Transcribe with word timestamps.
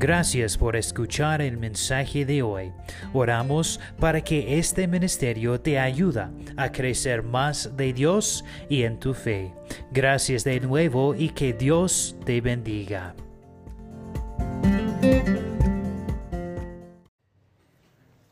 Gracias 0.00 0.56
por 0.56 0.76
escuchar 0.76 1.42
el 1.42 1.58
mensaje 1.58 2.24
de 2.24 2.42
hoy. 2.42 2.72
Oramos 3.12 3.78
para 3.98 4.22
que 4.22 4.58
este 4.58 4.88
ministerio 4.88 5.60
te 5.60 5.78
ayude 5.78 6.26
a 6.56 6.72
crecer 6.72 7.22
más 7.22 7.76
de 7.76 7.92
Dios 7.92 8.42
y 8.70 8.84
en 8.84 8.98
tu 8.98 9.12
fe. 9.12 9.54
Gracias 9.92 10.42
de 10.42 10.58
nuevo 10.58 11.14
y 11.14 11.28
que 11.28 11.52
Dios 11.52 12.16
te 12.24 12.40
bendiga. 12.40 13.14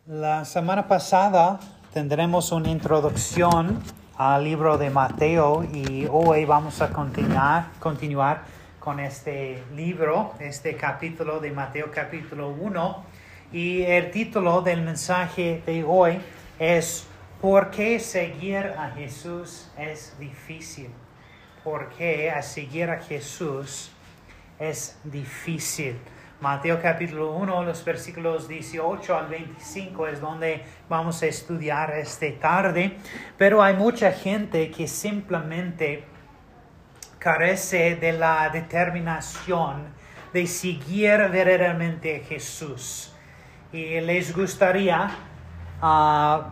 La 0.06 0.46
semana 0.46 0.88
pasada 0.88 1.60
tendremos 1.92 2.50
una 2.50 2.70
introducción 2.70 3.78
al 4.16 4.42
libro 4.42 4.78
de 4.78 4.88
Mateo 4.88 5.64
y 5.64 6.06
hoy 6.10 6.46
vamos 6.46 6.80
a 6.80 6.88
continuar, 6.88 7.66
continuar 7.78 8.57
con 8.78 9.00
este 9.00 9.62
libro, 9.74 10.34
este 10.38 10.76
capítulo 10.76 11.40
de 11.40 11.50
Mateo 11.50 11.90
capítulo 11.90 12.50
1 12.50 13.04
y 13.52 13.82
el 13.82 14.10
título 14.10 14.62
del 14.62 14.82
mensaje 14.82 15.62
de 15.66 15.84
hoy 15.84 16.18
es 16.58 17.06
¿Por 17.40 17.70
qué 17.70 17.98
seguir 17.98 18.74
a 18.78 18.90
Jesús 18.90 19.70
es 19.78 20.16
difícil? 20.18 20.90
¿Por 21.64 21.88
qué 21.90 22.30
a 22.30 22.42
seguir 22.42 22.90
a 22.90 23.00
Jesús 23.00 23.90
es 24.58 24.98
difícil? 25.04 25.96
Mateo 26.40 26.80
capítulo 26.80 27.32
1, 27.32 27.64
los 27.64 27.84
versículos 27.84 28.46
18 28.46 29.16
al 29.16 29.26
25 29.26 30.06
es 30.06 30.20
donde 30.20 30.62
vamos 30.88 31.20
a 31.22 31.26
estudiar 31.26 31.90
esta 31.90 32.26
tarde, 32.38 32.96
pero 33.36 33.60
hay 33.60 33.74
mucha 33.74 34.12
gente 34.12 34.70
que 34.70 34.86
simplemente 34.86 36.04
carece 37.18 37.96
de 37.96 38.12
la 38.12 38.48
determinación 38.50 39.96
de 40.32 40.46
seguir 40.46 41.18
verdaderamente 41.30 42.22
a 42.22 42.28
Jesús. 42.28 43.12
Y 43.72 44.00
les 44.00 44.34
gustaría, 44.34 45.10
ah, 45.82 46.50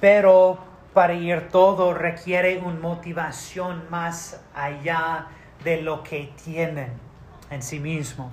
pero 0.00 0.58
para 0.92 1.14
ir 1.14 1.48
todo 1.48 1.94
requiere 1.94 2.58
una 2.58 2.80
motivación 2.80 3.84
más 3.90 4.40
allá 4.54 5.26
de 5.64 5.82
lo 5.82 6.02
que 6.02 6.32
tienen 6.44 6.92
en 7.50 7.62
sí 7.62 7.78
mismo. 7.78 8.30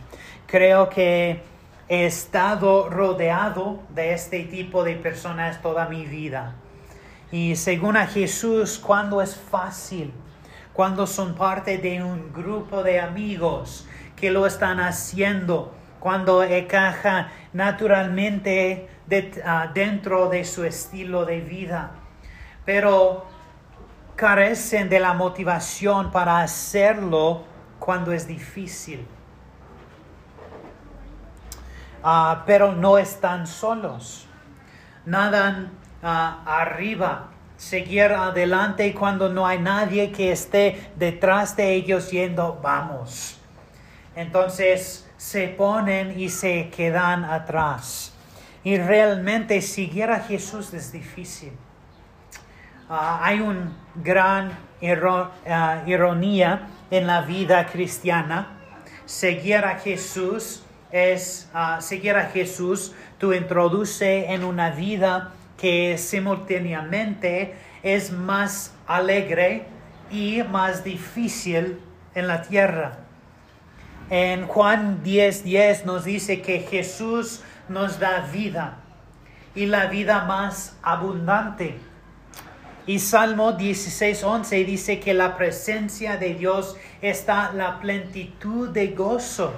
Creo 0.47 0.89
que 0.89 1.41
he 1.87 2.05
estado 2.05 2.89
rodeado 2.89 3.79
de 3.89 4.13
este 4.13 4.43
tipo 4.43 4.83
de 4.83 4.95
personas 4.95 5.61
toda 5.61 5.87
mi 5.87 6.05
vida. 6.05 6.55
Y 7.31 7.55
según 7.55 7.97
a 7.97 8.07
Jesús, 8.07 8.79
cuando 8.79 9.21
es 9.21 9.35
fácil, 9.35 10.11
cuando 10.75 11.07
son 11.07 11.35
parte 11.35 11.77
de 11.77 12.03
un 12.03 12.33
grupo 12.33 12.83
de 12.83 12.99
amigos 12.99 13.87
que 14.17 14.29
lo 14.29 14.45
están 14.45 14.81
haciendo, 14.81 15.73
cuando 16.01 16.43
encaja 16.43 17.29
naturalmente 17.53 18.89
ah, 19.45 19.71
dentro 19.73 20.29
de 20.29 20.43
su 20.43 20.65
estilo 20.65 21.25
de 21.25 21.39
vida, 21.39 21.91
pero 22.65 23.25
carecen 24.17 24.89
de 24.89 24.99
la 24.99 25.13
motivación 25.13 26.11
para 26.11 26.41
hacerlo 26.41 27.45
cuando 27.79 28.11
es 28.11 28.27
difícil. 28.27 29.07
Ah, 32.03 32.43
pero 32.45 32.73
no 32.73 32.97
están 32.97 33.47
solos. 33.47 34.27
Nadan 35.05 35.71
ah, 36.03 36.43
arriba, 36.45 37.29
seguir 37.57 38.11
adelante 38.11 38.93
cuando 38.93 39.29
no 39.29 39.45
hay 39.47 39.59
nadie 39.59 40.11
que 40.11 40.31
esté 40.31 40.91
detrás 40.95 41.55
de 41.55 41.73
ellos 41.73 42.11
yendo, 42.11 42.59
vamos. 42.61 43.39
Entonces 44.15 45.09
se 45.17 45.47
ponen 45.47 46.19
y 46.19 46.29
se 46.29 46.69
quedan 46.69 47.25
atrás. 47.25 48.13
Y 48.63 48.77
realmente 48.77 49.61
seguir 49.61 50.09
a 50.09 50.19
Jesús 50.19 50.73
es 50.73 50.91
difícil. 50.91 51.53
Ah, 52.89 53.19
hay 53.21 53.39
una 53.39 53.71
gran 53.95 54.57
ironía 55.85 56.67
en 56.91 57.07
la 57.07 57.21
vida 57.21 57.65
cristiana. 57.67 58.57
Seguir 59.05 59.65
a 59.65 59.77
Jesús 59.79 60.63
es 60.91 61.49
uh, 61.53 61.81
seguir 61.81 62.15
a 62.15 62.25
Jesús, 62.25 62.93
tú 63.17 63.33
introduce 63.33 64.31
en 64.31 64.43
una 64.43 64.69
vida 64.69 65.31
que 65.57 65.97
simultáneamente 65.97 67.55
es 67.83 68.11
más 68.11 68.73
alegre 68.87 69.65
y 70.11 70.43
más 70.43 70.83
difícil 70.83 71.79
en 72.13 72.27
la 72.27 72.41
tierra. 72.41 72.99
En 74.09 74.47
Juan 74.47 75.03
10:10 75.03 75.43
10 75.43 75.85
nos 75.85 76.05
dice 76.05 76.41
que 76.41 76.59
Jesús 76.59 77.41
nos 77.69 77.99
da 77.99 78.21
vida 78.31 78.77
y 79.55 79.65
la 79.65 79.87
vida 79.87 80.25
más 80.25 80.77
abundante. 80.83 81.77
Y 82.87 82.99
Salmo 82.99 83.53
16:11 83.53 84.63
dice 84.63 84.99
que 84.99 85.15
la 85.15 85.37
presencia 85.37 86.17
de 86.17 86.35
Dios 86.35 86.77
está 87.01 87.51
la 87.51 87.79
plenitud 87.79 88.69
de 88.69 88.89
gozo. 88.89 89.53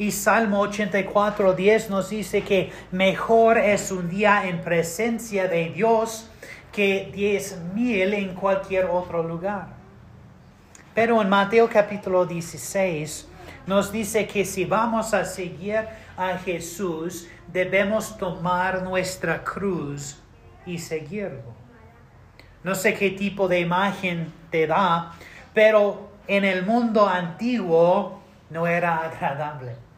Y 0.00 0.12
Salmo 0.12 0.62
84:10 0.62 1.90
nos 1.90 2.08
dice 2.08 2.40
que 2.40 2.72
mejor 2.90 3.58
es 3.58 3.92
un 3.92 4.08
día 4.08 4.48
en 4.48 4.62
presencia 4.62 5.46
de 5.46 5.68
Dios 5.68 6.26
que 6.72 7.10
diez 7.12 7.58
mil 7.74 8.14
en 8.14 8.34
cualquier 8.34 8.86
otro 8.86 9.22
lugar. 9.22 9.66
Pero 10.94 11.20
en 11.20 11.28
Mateo 11.28 11.68
capítulo 11.68 12.24
16 12.24 13.28
nos 13.66 13.92
dice 13.92 14.26
que 14.26 14.46
si 14.46 14.64
vamos 14.64 15.12
a 15.12 15.26
seguir 15.26 15.86
a 16.16 16.38
Jesús, 16.38 17.28
debemos 17.52 18.16
tomar 18.16 18.82
nuestra 18.82 19.44
cruz 19.44 20.18
y 20.64 20.78
seguirlo. 20.78 21.52
No 22.64 22.74
sé 22.74 22.94
qué 22.94 23.10
tipo 23.10 23.48
de 23.48 23.60
imagen 23.60 24.32
te 24.50 24.66
da, 24.66 25.12
pero 25.52 26.08
en 26.26 26.46
el 26.46 26.64
mundo 26.64 27.06
antiguo 27.06 28.22
no 28.48 28.66
era 28.66 28.96
agradable. 28.96 29.89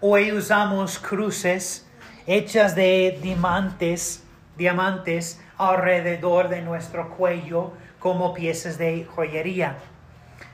Hoy 0.00 0.30
usamos 0.30 0.96
cruces 1.00 1.84
hechas 2.24 2.76
de 2.76 3.18
diamantes, 3.20 4.22
diamantes 4.56 5.40
alrededor 5.56 6.48
de 6.48 6.62
nuestro 6.62 7.10
cuello 7.16 7.72
como 7.98 8.32
piezas 8.32 8.78
de 8.78 9.04
joyería. 9.06 9.76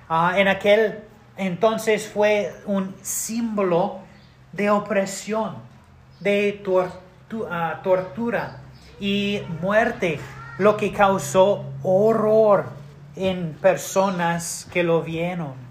Ah, 0.08 0.32
en 0.38 0.48
aquel 0.48 1.00
entonces 1.36 2.08
fue 2.08 2.54
un 2.64 2.94
símbolo 3.02 3.98
de 4.52 4.70
opresión, 4.70 5.56
de 6.20 6.62
ah, 7.50 7.80
tortura 7.84 8.62
y 8.98 9.42
muerte 9.60 10.20
lo 10.56 10.78
que 10.78 10.90
causó 10.90 11.66
horror 11.82 12.64
en 13.14 13.52
personas 13.60 14.66
que 14.72 14.82
lo 14.82 15.02
vieron. 15.02 15.63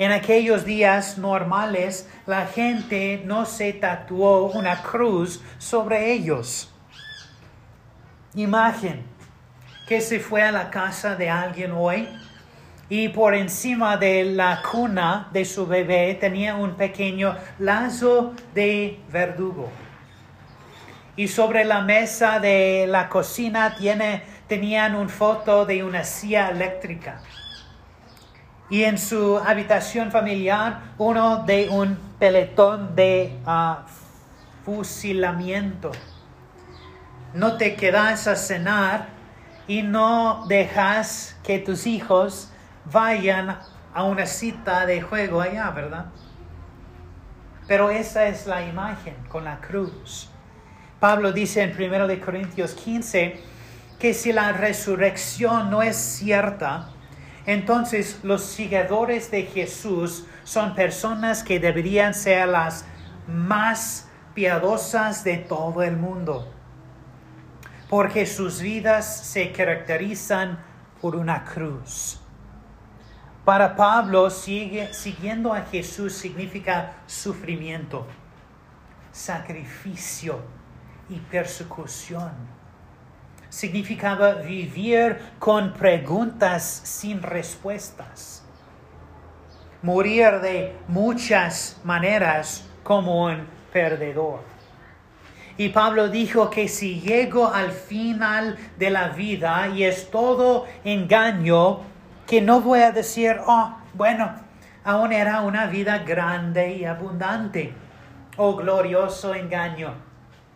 En 0.00 0.12
aquellos 0.12 0.64
días 0.64 1.18
normales, 1.18 2.08
la 2.24 2.46
gente 2.46 3.20
no 3.26 3.44
se 3.44 3.74
tatuó 3.74 4.46
una 4.46 4.80
cruz 4.80 5.42
sobre 5.58 6.10
ellos. 6.10 6.72
Imagen 8.34 9.04
que 9.86 10.00
se 10.00 10.18
fue 10.18 10.40
a 10.40 10.52
la 10.52 10.70
casa 10.70 11.16
de 11.16 11.28
alguien 11.28 11.72
hoy 11.72 12.08
y 12.88 13.10
por 13.10 13.34
encima 13.34 13.98
de 13.98 14.24
la 14.24 14.62
cuna 14.62 15.28
de 15.34 15.44
su 15.44 15.66
bebé 15.66 16.16
tenía 16.18 16.56
un 16.56 16.76
pequeño 16.76 17.36
lazo 17.58 18.32
de 18.54 19.00
verdugo 19.12 19.68
y 21.14 21.28
sobre 21.28 21.66
la 21.66 21.82
mesa 21.82 22.40
de 22.40 22.86
la 22.88 23.10
cocina 23.10 23.76
tiene, 23.76 24.22
tenían 24.46 24.94
una 24.94 25.10
foto 25.10 25.66
de 25.66 25.84
una 25.84 26.04
silla 26.04 26.48
eléctrica. 26.48 27.20
Y 28.70 28.84
en 28.84 28.98
su 28.98 29.38
habitación 29.38 30.10
familiar 30.10 30.94
uno 30.96 31.44
de 31.44 31.68
un 31.68 31.98
peletón 32.18 32.94
de 32.94 33.36
ah, 33.44 33.84
fusilamiento. 34.64 35.90
No 37.34 37.56
te 37.56 37.74
quedas 37.74 38.26
a 38.28 38.36
cenar 38.36 39.08
y 39.66 39.82
no 39.82 40.46
dejas 40.48 41.36
que 41.42 41.58
tus 41.58 41.86
hijos 41.86 42.50
vayan 42.84 43.58
a 43.92 44.04
una 44.04 44.26
cita 44.26 44.86
de 44.86 45.00
juego 45.00 45.40
allá, 45.40 45.70
¿verdad? 45.70 46.06
Pero 47.66 47.90
esa 47.90 48.26
es 48.26 48.46
la 48.46 48.64
imagen 48.66 49.14
con 49.28 49.44
la 49.44 49.60
cruz. 49.60 50.28
Pablo 50.98 51.32
dice 51.32 51.62
en 51.62 51.70
1 51.70 52.24
Corintios 52.24 52.74
15 52.74 53.40
que 53.98 54.12
si 54.12 54.32
la 54.32 54.52
resurrección 54.52 55.70
no 55.70 55.82
es 55.82 55.96
cierta, 55.96 56.90
entonces 57.50 58.20
los 58.22 58.42
seguidores 58.42 59.30
de 59.30 59.42
Jesús 59.42 60.24
son 60.44 60.74
personas 60.74 61.42
que 61.42 61.58
deberían 61.58 62.14
ser 62.14 62.48
las 62.48 62.84
más 63.26 64.08
piadosas 64.34 65.24
de 65.24 65.38
todo 65.38 65.82
el 65.82 65.96
mundo, 65.96 66.52
porque 67.88 68.24
sus 68.26 68.60
vidas 68.60 69.26
se 69.26 69.50
caracterizan 69.50 70.62
por 71.00 71.16
una 71.16 71.44
cruz. 71.44 72.20
Para 73.44 73.74
Pablo, 73.74 74.30
sigue, 74.30 74.94
siguiendo 74.94 75.52
a 75.52 75.62
Jesús 75.62 76.12
significa 76.12 76.92
sufrimiento, 77.06 78.06
sacrificio 79.10 80.40
y 81.08 81.18
persecución. 81.18 82.59
Significaba 83.50 84.34
vivir 84.34 85.18
con 85.38 85.74
preguntas 85.74 86.64
sin 86.64 87.20
respuestas. 87.22 88.42
Morir 89.82 90.40
de 90.40 90.74
muchas 90.88 91.78
maneras 91.84 92.64
como 92.82 93.26
un 93.26 93.46
perdedor. 93.72 94.40
Y 95.56 95.68
Pablo 95.70 96.08
dijo 96.08 96.48
que 96.48 96.68
si 96.68 97.00
llego 97.00 97.52
al 97.52 97.70
final 97.70 98.56
de 98.78 98.88
la 98.88 99.08
vida 99.08 99.68
y 99.68 99.84
es 99.84 100.10
todo 100.10 100.66
engaño, 100.84 101.80
que 102.26 102.40
no 102.40 102.60
voy 102.60 102.80
a 102.80 102.92
decir, 102.92 103.36
oh, 103.46 103.76
bueno, 103.92 104.32
aún 104.84 105.12
era 105.12 105.42
una 105.42 105.66
vida 105.66 105.98
grande 105.98 106.76
y 106.76 106.84
abundante, 106.84 107.74
oh 108.36 108.56
glorioso 108.56 109.34
engaño. 109.34 109.94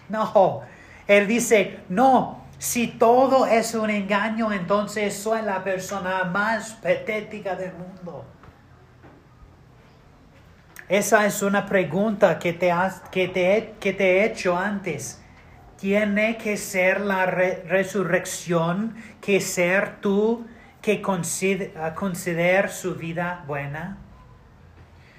No, 0.09 0.63
él 1.07 1.27
dice, 1.27 1.81
no, 1.89 2.44
si 2.65 2.87
todo 2.87 3.45
es 3.45 3.75
un 3.75 3.91
engaño, 3.91 4.51
entonces 4.51 5.15
soy 5.15 5.43
la 5.43 5.63
persona 5.63 6.25
más 6.25 6.73
patética 6.73 7.55
del 7.57 7.75
mundo. 7.75 8.25
Esa 10.89 11.27
es 11.27 11.43
una 11.43 11.67
pregunta 11.67 12.39
que 12.39 12.55
te, 12.55 12.73
que 13.11 13.29
te, 13.29 13.75
que 13.79 13.93
te 13.93 14.05
he 14.05 14.25
hecho 14.25 14.57
antes. 14.57 15.23
¿Tiene 15.79 16.39
que 16.39 16.57
ser 16.57 17.03
la 17.03 17.27
resurrección 17.27 18.97
que 19.21 19.43
ser 19.43 20.01
tú 20.01 20.47
que 20.81 21.03
consider, 21.03 22.71
su 22.71 22.95
vida 22.95 23.45
buena? 23.47 23.99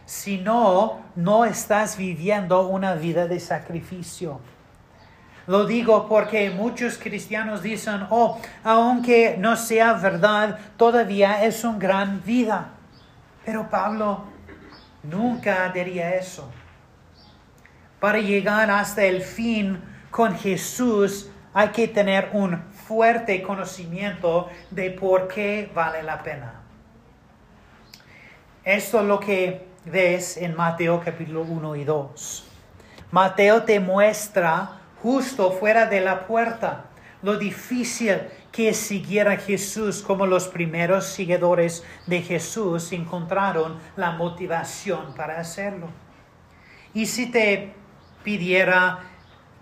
Si 0.08 0.40
no, 0.40 1.06
no 1.16 1.46
estás 1.46 1.96
viviendo 1.96 2.68
una 2.68 2.96
vida 2.96 3.28
de 3.28 3.40
sacrificio. 3.40 4.40
Lo 5.48 5.66
digo 5.66 6.08
porque 6.08 6.50
muchos 6.50 6.98
cristianos 6.98 7.62
dicen, 7.62 8.08
oh, 8.10 8.40
aunque 8.64 9.36
no 9.38 9.56
sea 9.56 9.94
verdad, 9.94 10.58
todavía 10.78 11.44
es 11.44 11.64
una 11.64 11.78
gran 11.78 12.24
vida. 12.24 12.70
Pero 13.46 13.70
Pablo 13.70 14.36
Nunca 15.10 15.70
diría 15.70 16.16
eso. 16.16 16.50
Para 18.00 18.20
llegar 18.20 18.70
hasta 18.72 19.04
el 19.04 19.22
fin 19.22 19.82
con 20.10 20.36
Jesús 20.36 21.30
hay 21.54 21.70
que 21.70 21.88
tener 21.88 22.30
un 22.34 22.62
fuerte 22.72 23.42
conocimiento 23.42 24.50
de 24.72 24.92
por 24.92 25.28
qué 25.28 25.72
vale 25.74 26.04
la 26.04 26.22
pena. 26.22 26.62
Esto 28.64 29.02
es 29.02 29.06
lo 29.06 29.20
que 29.20 29.68
ves 29.86 30.38
en 30.38 30.56
Mateo 30.56 31.02
capítulo 31.04 31.42
1 31.44 31.76
y 31.76 31.84
2. 31.84 32.48
Mateo 33.12 33.64
te 33.64 33.80
muestra 33.80 34.82
justo 35.06 35.52
fuera 35.52 35.86
de 35.86 36.02
la 36.02 36.26
puerta 36.26 36.86
lo 37.22 37.38
difícil 37.38 38.22
que 38.52 38.74
siguiera 38.74 39.38
Jesús 39.38 40.02
como 40.02 40.26
los 40.26 40.48
primeros 40.48 41.06
seguidores 41.06 41.84
de 42.08 42.24
Jesús 42.24 42.92
encontraron 42.92 43.78
la 43.98 44.14
motivación 44.14 45.14
para 45.14 45.40
hacerlo. 45.40 45.90
Y 46.96 47.06
si 47.06 47.28
te 47.28 47.72
pidiera 48.24 49.02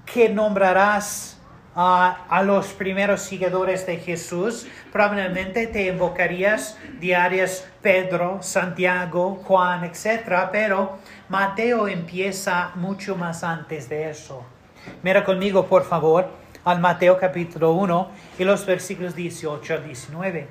que 0.06 0.30
nombrarás 0.30 1.42
a 1.76 2.42
los 2.46 2.68
primeros 2.68 3.24
seguidores 3.24 3.86
de 3.86 3.98
Jesús, 3.98 4.66
probablemente 4.94 5.68
te 5.68 5.88
invocarías 5.88 6.78
diarias 7.02 7.68
Pedro, 7.82 8.42
Santiago, 8.42 9.42
Juan, 9.44 9.84
etc. 9.84 10.48
Pero 10.54 11.00
Mateo 11.28 11.90
empieza 11.90 12.72
mucho 12.76 13.18
más 13.18 13.44
antes 13.44 13.90
de 13.90 14.10
eso. 14.10 14.53
Mira 15.02 15.24
conmigo, 15.24 15.68
por 15.68 15.84
favor, 15.84 16.30
al 16.64 16.80
Mateo 16.80 17.18
capítulo 17.18 17.74
1 17.74 18.12
y 18.40 18.44
los 18.44 18.66
versículos 18.66 19.16
18 19.16 19.74
al 19.74 19.86
19. 19.86 20.48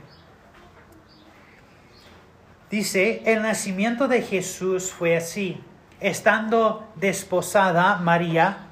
Dice, 2.71 3.23
el 3.27 3.43
nacimiento 3.43 4.09
de 4.09 4.23
Jesús 4.23 4.91
fue 4.91 5.17
así. 5.17 5.63
Estando 6.01 6.89
desposada 6.97 7.97
María, 7.97 8.69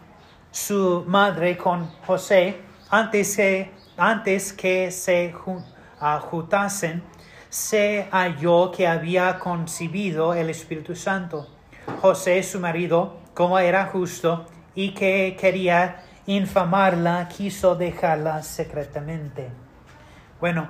su 0.51 1.05
madre, 1.07 1.57
con 1.57 1.87
José, 2.07 2.61
antes 2.89 3.37
que, 3.37 3.71
antes 3.97 4.53
que 4.53 4.91
se 4.91 5.33
juntasen, 5.33 7.03
se 7.49 8.09
halló 8.11 8.71
que 8.71 8.87
había 8.87 9.39
concebido 9.39 10.35
el 10.35 10.51
Espíritu 10.51 10.97
Santo. 10.97 11.49
José, 12.01 12.43
su 12.43 12.59
marido, 12.59 13.19
como 13.35 13.59
era 13.59 13.87
justo 13.87 14.47
y 14.81 14.93
que 14.93 15.37
quería 15.39 16.03
infamarla, 16.25 17.29
quiso 17.29 17.75
dejarla 17.75 18.43
secretamente. 18.43 19.51
Bueno, 20.41 20.69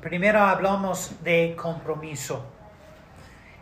primero 0.00 0.40
hablamos 0.40 1.12
de 1.22 1.54
compromiso. 1.56 2.44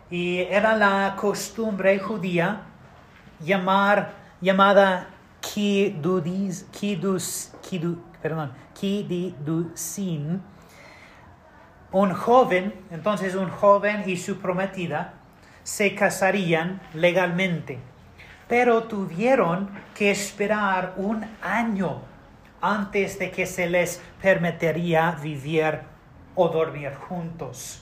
Y 0.09 0.39
era 0.39 0.75
la 0.75 1.15
costumbre 1.15 1.99
judía 1.99 2.63
llamar, 3.39 4.13
llamada 4.41 5.09
kidudis, 5.41 6.65
kidus, 6.71 7.53
kidu, 7.61 8.01
perdón, 8.19 8.53
kididusin, 8.73 10.41
un 11.91 12.13
joven, 12.13 12.73
entonces 12.89 13.35
un 13.35 13.51
joven 13.51 14.09
y 14.09 14.17
su 14.17 14.39
prometida, 14.39 15.13
se 15.61 15.93
casarían 15.93 16.81
legalmente 16.95 17.90
pero 18.51 18.83
tuvieron 18.83 19.69
que 19.95 20.11
esperar 20.11 20.95
un 20.97 21.25
año 21.41 22.01
antes 22.59 23.17
de 23.17 23.31
que 23.31 23.45
se 23.45 23.65
les 23.65 24.01
permitiría 24.21 25.11
vivir 25.11 25.79
o 26.35 26.49
dormir 26.49 26.93
juntos, 26.93 27.81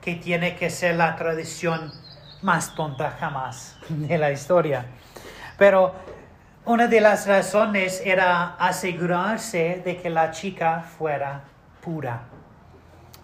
que 0.00 0.14
tiene 0.14 0.56
que 0.56 0.70
ser 0.70 0.94
la 0.94 1.16
tradición 1.16 1.92
más 2.40 2.74
tonta 2.74 3.10
jamás 3.20 3.76
de 3.90 4.16
la 4.16 4.32
historia. 4.32 4.86
Pero 5.58 5.94
una 6.64 6.86
de 6.86 7.02
las 7.02 7.26
razones 7.26 8.00
era 8.02 8.54
asegurarse 8.58 9.82
de 9.84 9.98
que 9.98 10.08
la 10.08 10.30
chica 10.30 10.80
fuera 10.80 11.42
pura. 11.82 12.22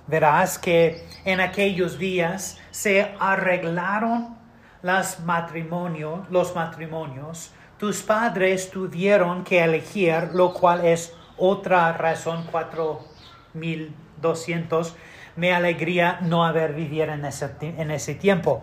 Verás 0.07 0.59
que 0.59 1.09
en 1.25 1.41
aquellos 1.41 1.99
días 1.99 2.59
se 2.71 3.15
arreglaron 3.19 4.36
los 4.83 6.55
matrimonios, 6.55 7.53
tus 7.79 8.03
padres 8.03 8.71
tuvieron 8.71 9.45
que 9.45 9.63
elegir, 9.63 10.31
lo 10.33 10.53
cual 10.53 10.85
es 10.85 11.15
otra 11.37 11.93
razón 11.93 12.45
4200. 12.51 14.97
Me 15.37 15.53
alegría 15.53 16.19
no 16.23 16.45
haber 16.45 16.73
vivido 16.73 17.13
en 17.13 17.25
ese, 17.25 17.51
en 17.61 17.91
ese 17.91 18.15
tiempo. 18.15 18.63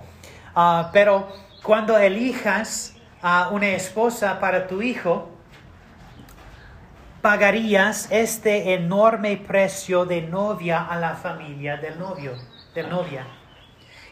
Ah, 0.55 0.89
pero 0.91 1.27
cuando 1.61 1.97
elijas 1.97 2.95
a 3.21 3.49
una 3.49 3.67
esposa 3.67 4.39
para 4.39 4.67
tu 4.67 4.81
hijo, 4.81 5.29
pagarías 7.21 8.11
este 8.11 8.73
enorme 8.73 9.37
precio 9.37 10.05
de 10.05 10.23
novia 10.23 10.83
a 10.83 10.97
la 10.97 11.15
familia 11.15 11.77
del 11.77 11.97
novio, 11.97 12.33
del 12.75 12.89
novia. 12.89 13.25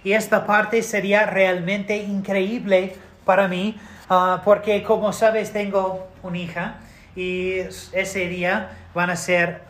Y 0.04 0.14
esta 0.14 0.46
parte 0.46 0.82
sería 0.82 1.26
realmente 1.26 1.98
increíble 1.98 2.96
para 3.26 3.48
mí, 3.48 3.80
ah, 4.10 4.42
porque 4.44 4.84
como 4.84 5.14
sabes 5.14 5.54
tengo 5.54 6.08
una 6.24 6.38
hija 6.38 6.76
y 7.16 7.60
ese 7.94 8.28
día 8.28 8.72
van 8.94 9.10
a 9.10 9.16
ser, 9.16 9.62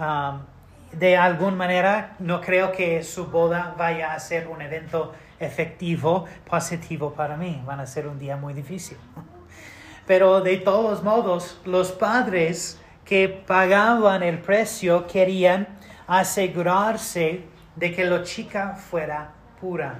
de 0.93 1.17
alguna 1.17 1.55
manera, 1.55 2.15
no 2.19 2.39
creo 2.41 2.71
que 2.71 3.03
su 3.03 3.27
boda 3.27 3.75
vaya 3.77 4.13
a 4.13 4.19
ser 4.19 4.47
un 4.47 4.61
evento 4.61 5.13
efectivo, 5.39 6.25
positivo 6.49 7.13
para 7.13 7.35
mí, 7.35 7.61
van 7.65 7.79
a 7.79 7.87
ser 7.87 8.07
un 8.07 8.19
día 8.19 8.37
muy 8.37 8.53
difícil. 8.53 8.97
Pero 10.05 10.41
de 10.41 10.57
todos 10.57 11.03
modos, 11.03 11.59
los 11.65 11.91
padres 11.91 12.79
que 13.05 13.27
pagaban 13.27 14.23
el 14.23 14.39
precio 14.39 15.07
querían 15.07 15.67
asegurarse 16.07 17.43
de 17.75 17.93
que 17.93 18.05
la 18.05 18.23
chica 18.23 18.75
fuera 18.75 19.31
pura 19.59 19.99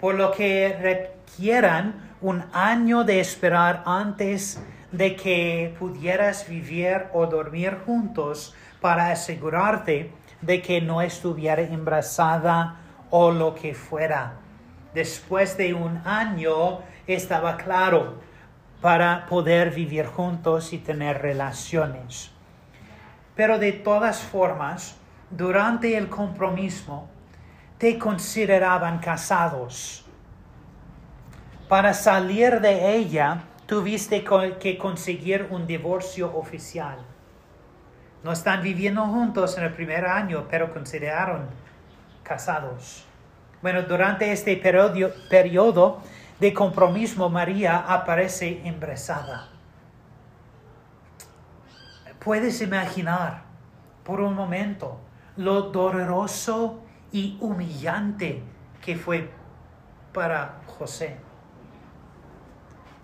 por 0.00 0.14
lo 0.14 0.32
que 0.32 0.76
requieran 0.80 2.14
un 2.20 2.44
año 2.52 3.04
de 3.04 3.20
esperar 3.20 3.82
antes 3.86 4.60
de 4.92 5.16
que 5.16 5.74
pudieras 5.78 6.48
vivir 6.48 7.06
o 7.12 7.26
dormir 7.26 7.78
juntos 7.84 8.54
para 8.80 9.10
asegurarte 9.10 10.12
de 10.40 10.62
que 10.62 10.80
no 10.80 11.02
estuviera 11.02 11.62
embarazada 11.62 12.76
o 13.10 13.30
lo 13.30 13.54
que 13.54 13.74
fuera. 13.74 14.34
Después 14.94 15.56
de 15.56 15.74
un 15.74 16.00
año 16.06 16.80
estaba 17.06 17.56
claro 17.56 18.20
para 18.80 19.26
poder 19.26 19.70
vivir 19.70 20.06
juntos 20.06 20.72
y 20.72 20.78
tener 20.78 21.20
relaciones. 21.20 22.30
Pero 23.34 23.58
de 23.58 23.72
todas 23.72 24.22
formas, 24.22 24.96
durante 25.30 25.96
el 25.96 26.08
compromiso, 26.08 27.08
te 27.78 27.96
consideraban 27.98 28.98
casados. 28.98 30.04
Para 31.68 31.94
salir 31.94 32.60
de 32.60 32.96
ella, 32.96 33.44
tuviste 33.66 34.24
que 34.58 34.78
conseguir 34.78 35.46
un 35.50 35.66
divorcio 35.66 36.36
oficial. 36.36 36.98
No 38.24 38.32
están 38.32 38.62
viviendo 38.62 39.06
juntos 39.06 39.56
en 39.58 39.64
el 39.64 39.72
primer 39.72 40.06
año, 40.06 40.46
pero 40.50 40.72
consideraron 40.72 41.46
casados. 42.24 43.04
Bueno, 43.62 43.82
durante 43.82 44.32
este 44.32 44.56
periodo, 44.56 46.02
de 46.40 46.54
compromiso, 46.54 47.28
María 47.28 47.78
aparece 47.78 48.60
embarazada. 48.64 49.48
Puedes 52.18 52.60
imaginar 52.60 53.42
por 54.04 54.20
un 54.20 54.34
momento 54.34 55.00
lo 55.36 55.62
doloroso 55.62 56.82
y 57.12 57.36
humillante 57.40 58.42
que 58.80 58.96
fue 58.96 59.30
para 60.12 60.60
José. 60.66 61.16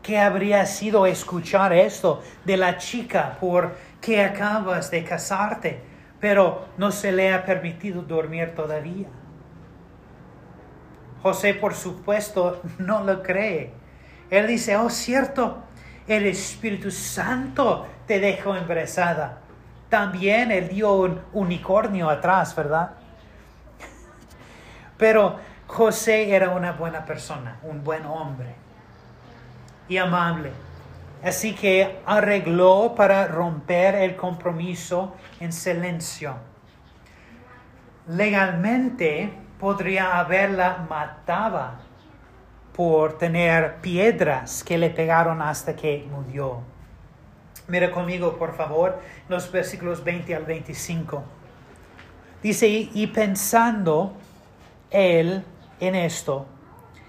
¿Qué 0.02 0.18
habría 0.18 0.66
sido 0.66 1.06
escuchar 1.06 1.72
esto 1.72 2.22
de 2.44 2.56
la 2.58 2.76
chica 2.76 3.38
por 3.40 3.74
que 4.00 4.22
acabas 4.22 4.90
de 4.90 5.02
casarte, 5.02 5.80
pero 6.20 6.66
no 6.76 6.90
se 6.90 7.10
le 7.10 7.32
ha 7.32 7.44
permitido 7.44 8.02
dormir 8.02 8.54
todavía? 8.54 9.08
José, 11.22 11.54
por 11.54 11.74
supuesto, 11.74 12.60
no 12.78 13.02
lo 13.02 13.22
cree. 13.22 13.72
Él 14.28 14.46
dice, 14.46 14.76
oh, 14.76 14.90
cierto, 14.90 15.62
el 16.06 16.26
Espíritu 16.26 16.90
Santo 16.90 17.86
te 18.06 18.20
dejó 18.20 18.54
embarazada. 18.54 19.38
También 19.88 20.50
él 20.52 20.68
dio 20.68 20.92
un 20.92 21.20
unicornio 21.32 22.10
atrás, 22.10 22.54
¿verdad? 22.54 22.90
Pero 24.96 25.38
José 25.66 26.34
era 26.34 26.50
una 26.50 26.72
buena 26.72 27.04
persona, 27.04 27.58
un 27.62 27.82
buen 27.82 28.04
hombre 28.06 28.54
y 29.88 29.96
amable. 29.96 30.50
Así 31.22 31.54
que 31.54 32.00
arregló 32.04 32.94
para 32.94 33.26
romper 33.26 33.94
el 33.94 34.14
compromiso 34.14 35.14
en 35.40 35.52
silencio. 35.52 36.34
Legalmente 38.08 39.32
podría 39.58 40.18
haberla 40.18 40.86
matado 40.88 41.70
por 42.76 43.16
tener 43.16 43.76
piedras 43.76 44.62
que 44.62 44.76
le 44.76 44.90
pegaron 44.90 45.40
hasta 45.40 45.74
que 45.74 46.06
murió. 46.10 46.60
Mira 47.68 47.90
conmigo, 47.90 48.36
por 48.36 48.54
favor, 48.54 49.00
los 49.28 49.50
versículos 49.50 50.04
20 50.04 50.34
al 50.34 50.44
25. 50.44 51.22
Dice, 52.42 52.68
y 52.68 53.06
pensando 53.06 54.14
él 54.94 55.44
en 55.80 55.96
esto, 55.96 56.46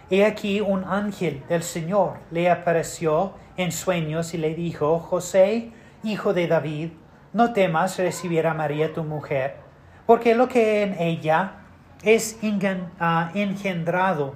he 0.10 0.26
aquí 0.26 0.60
un 0.60 0.84
ángel 0.84 1.44
del 1.48 1.62
Señor 1.62 2.18
le 2.32 2.50
apareció 2.50 3.36
en 3.58 3.72
sueños 3.72 4.34
y 4.34 4.38
le 4.38 4.56
dijo, 4.56 5.00
José, 5.00 5.72
hijo 6.04 6.34
de 6.34 6.48
David, 6.48 6.90
no 7.32 7.54
temas 7.54 7.98
recibir 7.98 8.48
a 8.48 8.54
María 8.54 8.92
tu 8.92 9.04
mujer, 9.04 9.58
porque 10.08 10.34
lo 10.34 10.48
que 10.48 10.82
en 10.82 11.00
ella 11.00 11.58
es 12.02 12.38
ah, 13.00 13.32
engendrado 13.36 14.36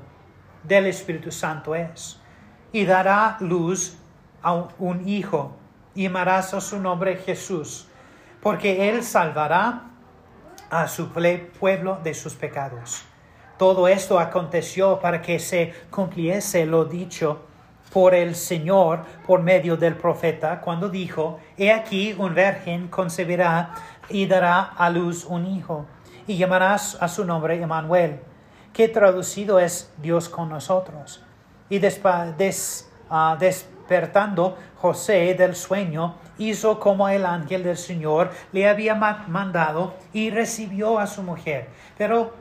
del 0.64 0.86
Espíritu 0.86 1.32
Santo 1.32 1.74
es, 1.74 2.20
y 2.72 2.86
dará 2.86 3.38
luz 3.40 3.98
a 4.44 4.54
un 4.78 5.08
hijo, 5.08 5.58
y 5.96 6.04
llamarás 6.04 6.54
a 6.54 6.62
su 6.62 6.80
nombre 6.80 7.18
Jesús, 7.18 7.88
porque 8.42 8.90
él 8.90 9.04
salvará 9.04 9.86
a 10.70 10.88
su 10.88 11.10
pueblo 11.10 12.00
de 12.04 12.14
sus 12.14 12.36
pecados. 12.36 13.10
Todo 13.60 13.90
esto 13.90 14.18
aconteció 14.18 15.02
para 15.02 15.22
que 15.22 15.38
se 15.38 15.74
cumpliese 15.92 16.66
lo 16.66 16.86
dicho 16.86 17.42
por 17.92 18.16
el 18.16 18.34
Señor 18.36 19.04
por 19.28 19.42
medio 19.42 19.76
del 19.76 19.98
profeta, 19.98 20.62
cuando 20.62 20.88
dijo, 20.88 21.42
He 21.58 21.70
aquí 21.70 22.16
un 22.18 22.34
virgen 22.34 22.88
concebirá 22.88 23.76
y 24.08 24.28
dará 24.28 24.62
a 24.62 24.90
luz 24.90 25.26
un 25.26 25.46
hijo 25.46 25.86
y 26.26 26.38
llamarás 26.38 26.98
a 27.02 27.10
su 27.10 27.26
nombre 27.26 27.62
Emmanuel, 27.62 28.22
que 28.72 28.88
traducido 28.88 29.60
es 29.60 29.92
Dios 29.98 30.30
con 30.30 30.48
nosotros. 30.48 31.22
Y 31.70 31.82
ah, 33.10 33.38
despertando 33.38 34.58
José 34.78 35.34
del 35.34 35.58
sueño, 35.58 36.16
hizo 36.38 36.80
como 36.80 37.10
el 37.10 37.26
ángel 37.26 37.64
del 37.64 37.76
Señor 37.76 38.32
le 38.54 38.70
había 38.70 38.96
mandado 38.96 39.96
y 40.14 40.30
recibió 40.30 40.98
a 40.98 41.08
su 41.08 41.24
mujer, 41.24 41.68
pero 41.98 42.39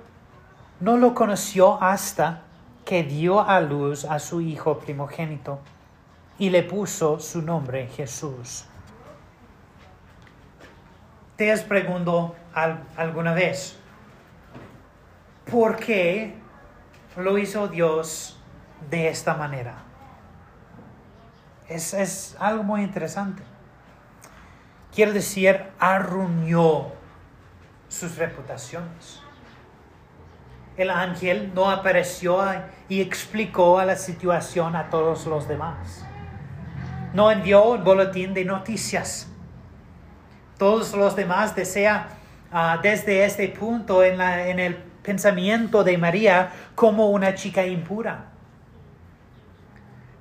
no 0.80 0.96
lo 0.96 1.14
conoció 1.14 1.82
hasta 1.82 2.42
que 2.84 3.02
dio 3.02 3.40
a 3.40 3.60
luz 3.60 4.04
a 4.04 4.18
su 4.18 4.40
hijo 4.40 4.78
primogénito 4.78 5.60
y 6.38 6.50
le 6.50 6.62
puso 6.62 7.20
su 7.20 7.42
nombre 7.42 7.88
Jesús. 7.88 8.64
¿Te 11.36 11.52
has 11.52 11.62
preguntado 11.62 12.34
alguna 12.96 13.32
vez 13.32 13.78
por 15.50 15.76
qué 15.76 16.34
lo 17.16 17.38
hizo 17.38 17.68
Dios 17.68 18.38
de 18.90 19.08
esta 19.08 19.34
manera. 19.34 19.82
Es, 21.68 22.36
algo 22.38 22.62
muy 22.62 22.82
interesante. 22.82 23.42
Quiere 24.94 25.12
decir, 25.12 25.62
arruinó 25.78 26.92
sus 27.88 28.16
reputaciones. 28.16 29.20
El 30.78 30.90
ángel 30.90 31.50
no 31.54 31.68
apareció 31.68 32.40
y 32.88 33.00
explicó 33.00 33.82
la 33.82 33.96
situación 33.96 34.76
a 34.76 34.88
todos 34.90 35.26
los 35.26 35.48
demás. 35.48 36.06
No 37.12 37.32
envió 37.32 37.70
un 37.70 37.82
boletín 37.82 38.32
de 38.32 38.44
noticias. 38.44 39.28
Todos 40.56 40.94
los 40.94 41.16
demás 41.16 41.56
desean 41.56 42.06
ah, 42.52 42.78
desde 42.80 43.24
este 43.24 43.48
punto 43.48 44.04
en, 44.04 44.18
la, 44.18 44.46
en 44.46 44.60
el 44.60 44.76
pensamiento 44.76 45.82
de 45.82 45.98
María 45.98 46.52
como 46.76 47.10
una 47.10 47.34
chica 47.34 47.66
impura. 47.66 48.26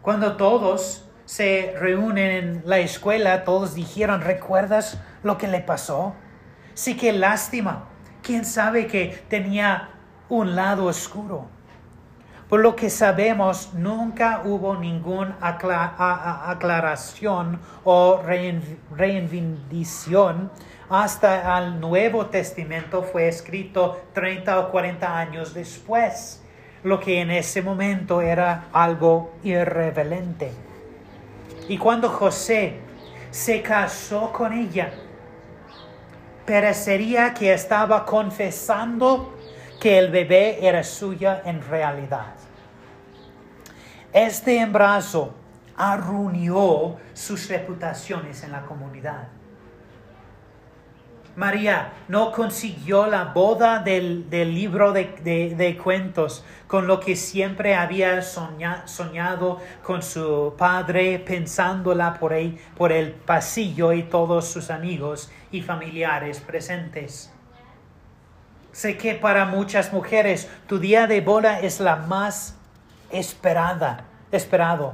Cuando 0.01 0.37
todos 0.37 1.07
se 1.25 1.75
reúnen 1.77 2.31
en 2.31 2.61
la 2.65 2.79
escuela, 2.79 3.43
todos 3.43 3.75
dijeron, 3.75 4.21
¿recuerdas 4.21 4.99
lo 5.21 5.37
que 5.37 5.47
le 5.47 5.59
pasó? 5.59 6.15
Sí, 6.73 6.97
qué 6.97 7.13
lástima. 7.13 7.89
¿Quién 8.23 8.43
sabe 8.43 8.87
que 8.87 9.23
tenía 9.29 9.89
un 10.29 10.55
lado 10.55 10.85
oscuro? 10.85 11.47
Por 12.49 12.61
lo 12.61 12.75
que 12.75 12.89
sabemos, 12.89 13.73
nunca 13.73 14.41
hubo 14.45 14.77
ninguna 14.77 15.37
aclaración 15.41 17.59
o 17.83 18.21
reivindicación 18.21 20.49
hasta 20.89 21.57
el 21.57 21.81
Nuevo 21.81 22.27
Testamento 22.27 23.03
fue 23.03 23.27
escrito 23.27 23.99
30 24.13 24.59
o 24.59 24.71
40 24.71 25.17
años 25.17 25.53
después, 25.53 26.41
lo 26.83 27.01
que 27.01 27.19
en 27.19 27.31
ese 27.31 27.61
momento 27.61 28.21
era 28.21 28.67
algo 28.71 29.33
irreverente. 29.43 30.53
Y 31.67 31.77
cuando 31.77 32.07
José 32.07 32.79
se 33.31 33.61
casó 33.61 34.31
con 34.31 34.53
ella, 34.53 34.93
parecería 36.45 37.33
que 37.33 37.51
estaba 37.51 38.05
confesando 38.05 39.36
que 39.79 39.99
el 39.99 40.11
bebé 40.11 40.65
era 40.65 40.83
suya 40.83 41.41
en 41.45 41.61
realidad. 41.61 42.35
Este 44.13 44.59
embarazo 44.59 45.35
arruinó 45.75 46.97
sus 47.13 47.47
reputaciones 47.49 48.43
en 48.43 48.51
la 48.51 48.63
comunidad. 48.63 49.27
María 51.35 51.93
no 52.07 52.31
consiguió 52.31 53.05
la 53.05 53.25
boda 53.25 53.77
del, 53.77 54.27
libro 54.31 54.91
de, 54.91 55.79
cuentos, 55.83 56.43
con 56.65 56.87
lo 56.87 56.99
que 56.99 57.15
siempre 57.15 57.75
había 57.75 58.23
soñado 58.23 59.59
con 59.83 60.01
su 60.01 60.55
padre, 60.57 61.19
pensándola 61.19 62.15
por, 62.15 62.33
ahí, 62.33 62.57
por 62.75 62.91
el 62.91 63.11
pasillo 63.11 63.93
y 63.93 64.01
todos 64.01 64.47
sus 64.47 64.71
amigos 64.71 65.29
y 65.51 65.61
familiares 65.61 66.39
presentes. 66.39 67.31
Sé 68.77 68.95
que 68.95 69.15
para 69.15 69.45
muchas 69.45 69.91
mujeres 69.91 70.47
tu 70.67 70.77
día 70.77 71.07
de 71.07 71.19
boda 71.19 71.61
es 71.61 71.79
la 71.79 71.95
más 71.95 72.59
esperada, 73.09 74.05
esperado, 74.31 74.93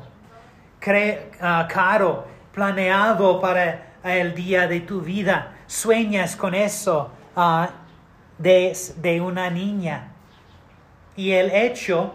ah, 1.42 1.68
caro, 1.70 2.26
planeado 2.54 3.42
para 3.42 3.96
el 4.06 4.34
día 4.36 4.70
de 4.70 4.80
tu 4.80 5.02
vida 5.02 5.52
sueñas 5.68 6.38
con 6.38 6.56
eso 6.56 7.12
ah, 7.36 7.72
de, 8.38 9.20
una 9.22 9.50
niña. 9.50 10.14
Y 11.18 11.32
el 11.32 11.52
hecho 11.52 12.14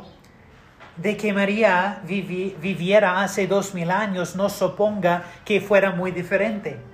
de 0.96 1.18
que 1.18 1.34
María 1.34 2.00
viviera 2.06 3.20
hace 3.20 3.46
dos 3.46 3.74
mil 3.74 3.90
años 3.90 4.36
no 4.36 4.48
suponga 4.48 5.22
que 5.44 5.60
fuera 5.60 5.90
muy 5.90 6.12
diferente. 6.12 6.87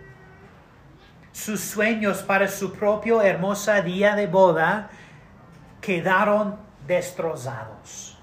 Sus 1.34 1.60
sueños 1.60 2.22
para 2.22 2.46
su 2.46 2.72
propio 2.72 3.20
hermosa 3.20 3.82
día 3.82 4.14
de 4.14 4.28
boda 4.28 4.88
quedaron 5.80 6.56
destrozados, 6.86 8.16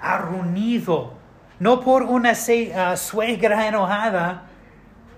arruinido, 0.00 1.14
no 1.58 1.80
por 1.80 2.04
una 2.04 2.30
uh, 2.30 2.96
suegra 2.96 3.66
enojada, 3.66 4.44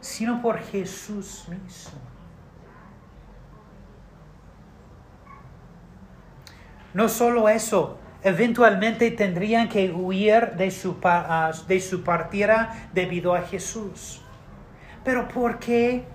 sino 0.00 0.40
por 0.40 0.60
Jesús 0.60 1.44
mismo. 1.48 2.00
No 6.94 7.10
solo 7.10 7.50
eso, 7.50 7.98
eventualmente 8.22 9.10
tendrían 9.10 9.68
que 9.68 9.90
huir 9.90 10.52
de 10.52 10.70
su, 10.70 10.96
de 11.68 11.80
su 11.80 12.02
partida 12.02 12.88
debido 12.94 13.34
a 13.34 13.42
Jesús. 13.42 14.22
Pero 15.04 15.28
¿por 15.28 15.58
qué 15.58 16.06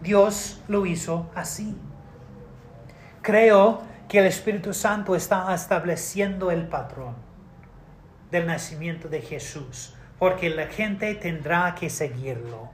Dios 0.00 0.60
lo 0.68 0.86
hizo 0.86 1.30
así? 1.34 1.76
Creo 3.22 3.82
que 4.08 4.20
el 4.20 4.26
Espíritu 4.26 4.72
Santo 4.72 5.14
está 5.14 5.52
estableciendo 5.54 6.50
el 6.50 6.66
patrón 6.66 7.14
del 8.30 8.46
nacimiento 8.46 9.08
de 9.08 9.20
Jesús, 9.20 9.94
porque 10.18 10.50
la 10.50 10.66
gente 10.66 11.14
tendrá 11.14 11.74
que 11.74 11.90
seguirlo. 11.90 12.70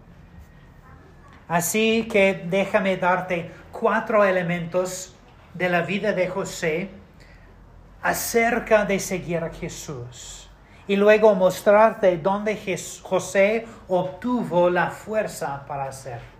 Así 1.49 2.09
que 2.11 2.47
déjame 2.49 2.97
darte 2.97 3.51
cuatro 3.73 4.25
elementos 4.25 5.15
de 5.53 5.69
la 5.69 5.83
vida 5.83 6.13
de 6.13 6.29
José 6.29 6.91
acerca 8.03 8.85
de 8.85 8.99
seguir 8.99 9.39
a 9.39 9.51
Jesús 9.51 10.51
y 10.87 10.97
luego 10.97 11.35
mostrarte 11.35 12.19
dónde 12.19 12.59
José 13.03 13.67
obtuvo 13.89 14.69
la 14.69 14.91
fuerza 14.91 15.65
para 15.67 15.85
hacerlos. 15.85 16.34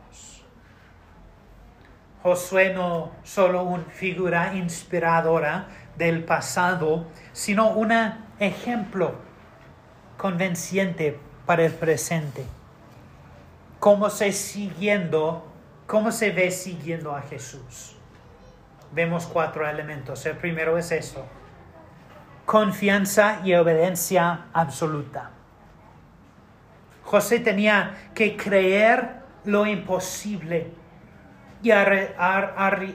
Josué 2.25 2.73
no 2.75 3.13
solo 3.23 3.63
una 3.63 3.85
figura 3.85 4.55
inspiradora 4.55 5.69
del 5.97 6.25
pasado, 6.25 7.07
sino 7.33 7.69
un 7.69 7.93
ejemplo 8.41 9.15
convenciente 10.17 11.21
para 11.47 11.65
el 11.65 11.73
presente. 11.73 12.45
Cómo 13.79 14.11
se 14.11 14.33
siguiendo, 14.33 15.47
cómo 15.87 16.11
se 16.11 16.31
ve 16.31 16.51
siguiendo 16.51 17.15
a 17.15 17.23
Jesús. 17.23 17.95
Vemos 18.91 19.27
cuatro 19.27 19.69
elementos. 19.69 20.25
El 20.25 20.39
primero 20.39 20.77
es 20.79 20.91
eso 20.91 21.25
confianza 22.45 23.41
y 23.45 23.55
obediencia 23.55 24.47
absoluta. 24.53 25.31
José 27.03 27.41
tenía 27.41 28.11
que 28.15 28.37
creer 28.37 29.17
lo 29.45 29.67
imposible 29.67 30.73
y 31.65 31.71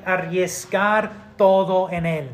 arriesgar 0.05 1.11
todo 1.37 1.89
en 1.91 2.05
él. 2.05 2.29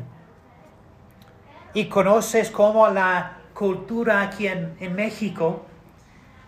Y 1.74 1.86
conoces 1.86 2.50
cómo 2.50 2.88
la 2.88 3.38
cultura 3.54 4.22
aquí 4.22 4.46
en, 4.46 4.76
en 4.78 4.94
México, 4.94 5.64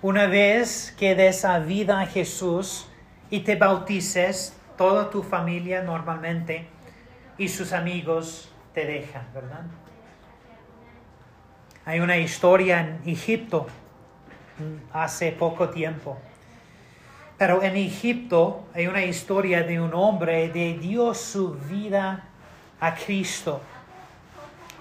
una 0.03 0.27
vez 0.27 0.95
que 0.99 1.15
des 1.15 1.45
a 1.45 1.59
vida 1.59 2.01
a 2.01 2.07
Jesús 2.07 2.89
y 3.31 3.41
te 3.41 3.57
bautices, 3.57 4.55
toda 4.77 5.11
tu 5.11 5.23
familia 5.23 5.83
normalmente 5.83 6.69
y 7.39 7.49
sus 7.49 7.73
amigos 7.73 8.53
te 8.75 8.85
dejan, 8.85 9.27
¿verdad? 9.35 9.65
Hay 11.85 12.01
una 12.01 12.19
historia 12.19 12.81
en 12.81 13.01
Egipto 13.11 13.67
hace 14.93 15.33
poco 15.33 15.71
tiempo. 15.71 16.19
Pero 17.39 17.63
en 17.63 17.77
Egipto 17.77 18.67
hay 18.75 18.87
una 18.87 19.05
historia 19.05 19.63
de 19.63 19.81
un 19.81 19.95
hombre 19.95 20.51
que 20.53 20.75
dio 20.75 21.15
su 21.15 21.55
vida 21.55 22.25
a 22.81 22.95
Cristo. 22.95 23.61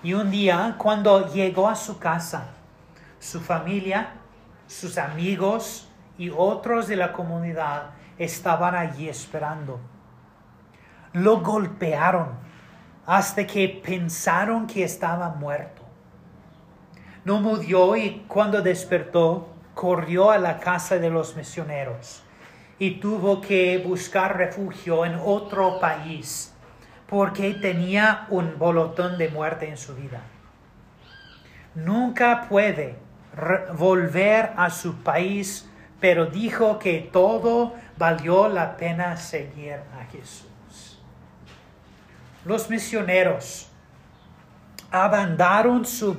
Y 0.04 0.14
un 0.14 0.30
día, 0.30 0.76
cuando 0.78 1.32
llegó 1.32 1.70
a 1.70 1.76
su 1.76 2.00
casa, 2.00 2.50
su 3.20 3.40
familia, 3.40 4.10
sus 4.68 4.98
amigos 4.98 5.88
y 6.18 6.30
otros 6.30 6.88
de 6.88 6.96
la 6.96 7.14
comunidad 7.14 7.92
estaban 8.18 8.76
allí 8.76 9.08
esperando. 9.08 9.80
Lo 11.14 11.40
golpearon 11.40 12.30
hasta 13.06 13.48
que 13.48 13.82
pensaron 13.86 14.68
que 14.68 14.84
estaba 14.84 15.30
muerto 15.30 15.88
no 17.28 17.42
murió 17.42 17.98
y 17.98 18.24
cuando 18.26 18.62
despertó 18.62 19.50
corrió 19.74 20.32
a 20.32 20.38
la 20.38 20.62
casa 20.62 20.98
de 20.98 21.10
los 21.10 21.36
misioneros 21.36 22.24
y 22.80 23.00
tuvo 23.00 23.42
que 23.42 23.78
buscar 23.80 24.38
refugio 24.38 25.06
en 25.06 25.16
otro 25.24 25.80
país 25.80 26.54
porque 27.08 27.54
tenía 27.54 28.28
un 28.30 28.58
bolotón 28.60 29.18
de 29.18 29.30
muerte 29.30 29.70
en 29.70 29.78
su 29.78 29.96
vida. 29.96 30.22
Nunca 31.74 32.48
puede 32.50 32.96
volver 33.78 34.52
a 34.58 34.70
su 34.70 34.96
país, 34.96 35.70
pero 36.00 36.26
dijo 36.26 36.80
que 36.80 37.10
todo 37.12 37.74
valió 37.98 38.50
la 38.50 38.76
pena 38.78 39.16
seguir 39.16 39.74
a 39.74 40.06
Jesús. 40.12 41.00
Los 42.46 42.70
misioneros 42.70 43.70
abandonaron 44.92 45.86
su 45.86 46.18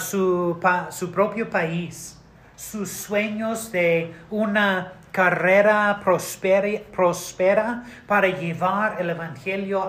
su 0.00 1.12
propio 1.12 1.50
país, 1.50 2.20
sus 2.56 2.90
sueños 2.90 3.70
de 3.72 4.14
una 4.30 4.97
carrera 5.18 6.00
próspera 6.04 7.82
para 8.06 8.28
llevar 8.28 9.00
el 9.00 9.10
Evangelio 9.10 9.82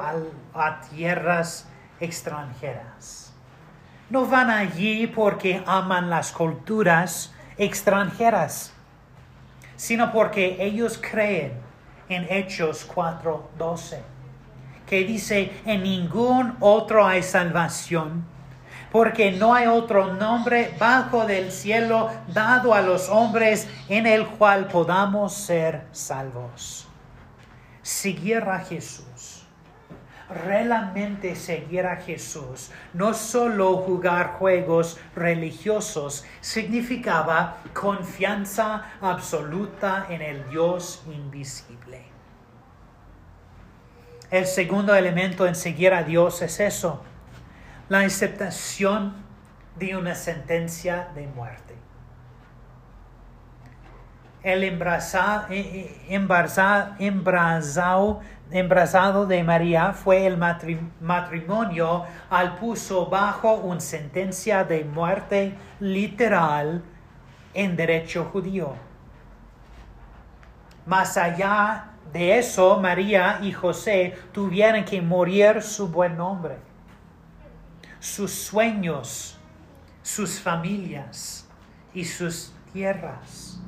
a 0.56 0.82
tierras 0.90 1.70
extranjeras. 2.00 3.32
No 4.10 4.26
van 4.26 4.50
allí 4.50 5.06
porque 5.06 5.62
aman 5.68 6.10
las 6.10 6.32
culturas 6.32 7.32
extranjeras, 7.60 8.74
sino 9.76 10.12
porque 10.12 10.58
ellos 10.60 11.00
creen 11.00 11.54
en 12.10 12.26
Hechos 12.28 12.90
4:12, 12.92 14.00
que 14.88 15.04
dice, 15.04 15.52
en 15.64 15.84
ningún 15.84 16.58
otro 16.60 17.06
hay 17.06 17.22
salvación 17.22 18.26
porque 18.92 19.32
no 19.32 19.54
hay 19.54 19.68
otro 19.68 20.14
nombre 20.14 20.76
bajo 20.80 21.26
del 21.26 21.52
cielo 21.52 22.10
dado 22.28 22.74
a 22.74 22.82
los 22.82 23.10
hombres 23.10 23.68
en 23.88 24.08
el 24.08 24.28
cual 24.28 24.68
podamos 24.68 25.34
ser 25.34 25.86
salvos. 25.92 26.88
Seguir 27.82 28.44
a 28.44 28.60
Jesús. 28.60 29.06
Realmente 30.30 31.36
seguir 31.36 31.88
a 31.88 31.96
Jesús, 31.96 32.70
no 32.94 33.16
solo 33.16 33.78
jugar 33.78 34.34
juegos 34.34 35.00
religiosos, 35.16 36.24
significaba 36.40 37.58
confianza 37.74 38.92
absoluta 39.02 40.06
en 40.08 40.22
el 40.22 40.48
Dios 40.52 41.02
invisible. 41.08 42.04
El 44.30 44.46
segundo 44.46 44.94
elemento 44.94 45.48
en 45.48 45.56
seguir 45.56 45.96
a 45.96 46.04
Dios 46.04 46.44
es 46.44 46.60
eso, 46.60 47.02
la 47.90 48.02
aceptación 48.02 49.16
de 49.78 49.98
una 49.98 50.14
sentencia 50.14 51.10
de 51.16 51.26
muerte. 51.28 51.76
El 54.44 54.64
embrazado, 54.64 55.48
eh, 55.50 55.98
eh, 56.10 56.16
embrazado 58.52 59.26
de 59.26 59.44
María 59.44 59.94
fue 59.94 60.28
el 60.28 60.38
matrimonio 61.02 62.06
al 62.30 62.56
puso 62.56 63.08
bajo 63.08 63.56
una 63.56 63.82
sentencia 63.82 64.64
de 64.64 64.84
muerte 64.86 65.56
literal 65.80 66.84
en 67.56 67.76
derecho 67.76 68.26
judío. 68.26 68.76
Más 70.86 71.18
allá 71.18 71.86
de 72.14 72.38
eso, 72.38 72.80
María 72.80 73.40
y 73.42 73.52
José 73.52 74.16
tuvieron 74.32 74.86
que 74.86 75.02
morir 75.02 75.64
su 75.64 75.90
buen 75.90 76.16
nombre 76.16 76.69
sus 78.00 78.32
sueños, 78.32 79.38
sus 80.02 80.40
familias 80.40 81.48
y 81.94 82.06
sus 82.06 82.54
tierras. 82.72 83.60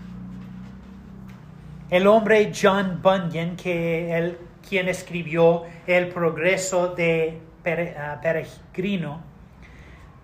El 1.89 2.07
hombre 2.07 2.51
John 2.55 3.01
Bunyan, 3.01 3.57
que 3.57 4.17
el, 4.17 4.37
quien 4.67 4.87
escribió 4.87 5.63
El 5.85 6.07
progreso 6.07 6.95
de 6.95 7.41
ah, 7.97 8.19
peregrino, 8.21 9.21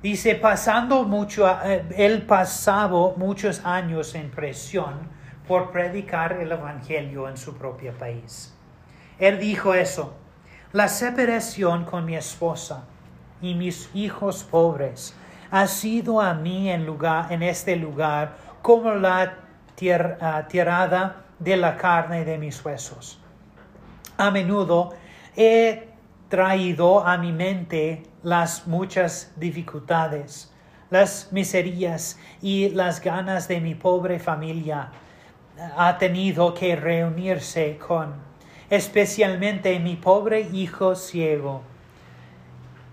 dice, 0.02 0.36
pasando 0.36 1.04
mucho, 1.04 1.46
eh, 1.66 1.84
él 1.98 2.22
pasaba 2.22 3.14
muchos 3.18 3.66
años 3.66 4.16
en 4.16 4.32
presión 4.32 5.10
por 5.46 5.72
predicar 5.72 6.34
el 6.34 6.52
Evangelio 6.52 7.28
en 7.28 7.36
su 7.36 7.58
propio 7.58 7.92
país. 7.98 8.54
Él 9.20 9.40
dijo 9.40 9.74
eso, 9.74 10.16
la 10.72 10.88
separación 10.88 11.86
con 11.86 12.06
mi 12.06 12.16
esposa, 12.16 12.86
y 13.42 13.54
mis 13.56 13.90
hijos 13.94 14.44
pobres. 14.44 15.16
Ha 15.52 15.68
sido 15.68 16.22
a 16.22 16.34
mí 16.34 16.70
en, 16.70 16.86
lugar, 16.86 17.32
en 17.32 17.44
este 17.44 17.76
lugar 17.76 18.38
como 18.62 18.94
la 18.96 19.40
tirada 19.76 21.24
de 21.40 21.58
la 21.58 21.78
carne 21.78 22.26
de 22.26 22.38
mis 22.38 22.64
huesos. 22.64 23.20
A 24.18 24.32
menudo 24.32 24.94
he 25.36 25.88
traído 26.30 27.06
a 27.06 27.18
mi 27.18 27.32
mente 27.32 28.04
las 28.24 28.68
muchas 28.68 29.32
dificultades, 29.36 30.52
las 30.90 31.32
miserias 31.32 32.20
y 32.42 32.70
las 32.70 33.02
ganas 33.02 33.48
de 33.48 33.62
mi 33.62 33.76
pobre 33.76 34.20
familia. 34.20 34.92
Ha 35.78 35.98
tenido 35.98 36.54
que 36.54 36.76
reunirse 36.76 37.78
con, 37.78 38.16
especialmente 38.70 39.80
mi 39.80 39.96
pobre 39.96 40.42
hijo 40.42 40.96
ciego, 40.96 41.62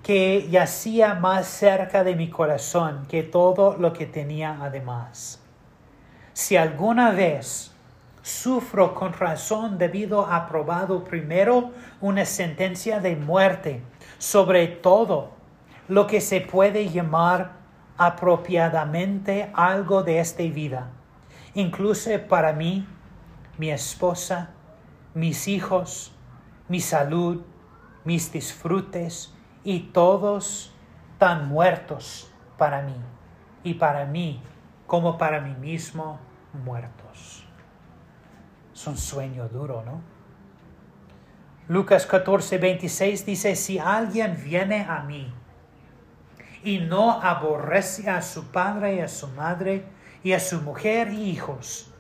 que 0.04 0.46
yacía 0.50 1.14
más 1.14 1.46
cerca 1.46 2.04
de 2.04 2.14
mi 2.14 2.28
corazón 2.28 3.06
que 3.08 3.22
todo 3.22 3.78
lo 3.78 3.94
que 3.94 4.04
tenía 4.04 4.58
además. 4.60 5.40
Si 6.34 6.58
alguna 6.58 7.10
vez 7.10 7.72
sufro 8.20 8.94
con 8.94 9.14
razón 9.14 9.78
debido 9.78 10.26
a 10.26 10.46
probado 10.46 11.04
primero 11.04 11.70
una 12.02 12.26
sentencia 12.26 13.00
de 13.00 13.16
muerte 13.16 13.82
sobre 14.18 14.66
todo 14.66 15.30
lo 15.88 16.06
que 16.06 16.20
se 16.20 16.42
puede 16.42 16.90
llamar 16.90 17.52
apropiadamente 17.96 19.50
algo 19.54 20.02
de 20.02 20.20
esta 20.20 20.42
vida, 20.42 20.90
incluso 21.54 22.10
para 22.28 22.52
mí, 22.52 22.86
mi 23.56 23.70
esposa, 23.70 24.50
mis 25.14 25.48
hijos, 25.48 26.12
mi 26.68 26.80
salud, 26.80 27.40
mis 28.04 28.30
disfrutes 28.30 29.34
y 29.64 29.80
todos 29.80 30.72
tan 31.18 31.48
muertos 31.48 32.30
para 32.58 32.82
mí 32.82 32.96
y 33.62 33.74
para 33.74 34.04
mí 34.04 34.42
como 34.86 35.18
para 35.18 35.40
mí 35.40 35.54
mismo 35.54 36.20
muertos. 36.52 37.46
Es 38.72 38.86
un 38.86 38.96
sueño 38.96 39.48
duro, 39.48 39.82
¿no? 39.84 40.00
Lucas 41.66 42.04
14, 42.06 42.58
26 42.58 43.24
dice, 43.24 43.56
si 43.56 43.78
alguien 43.78 44.38
viene 44.44 44.84
a 44.84 45.00
mí 45.00 45.32
y 46.62 46.78
no 46.78 47.22
aborrece 47.22 48.10
a 48.10 48.20
su 48.20 48.48
padre 48.48 48.96
y 48.96 49.00
a 49.00 49.08
su 49.08 49.28
madre 49.28 49.84
y 50.22 50.32
a 50.32 50.40
su 50.40 50.60
mujer 50.60 51.10
y 51.10 51.30
hijos 51.30 51.90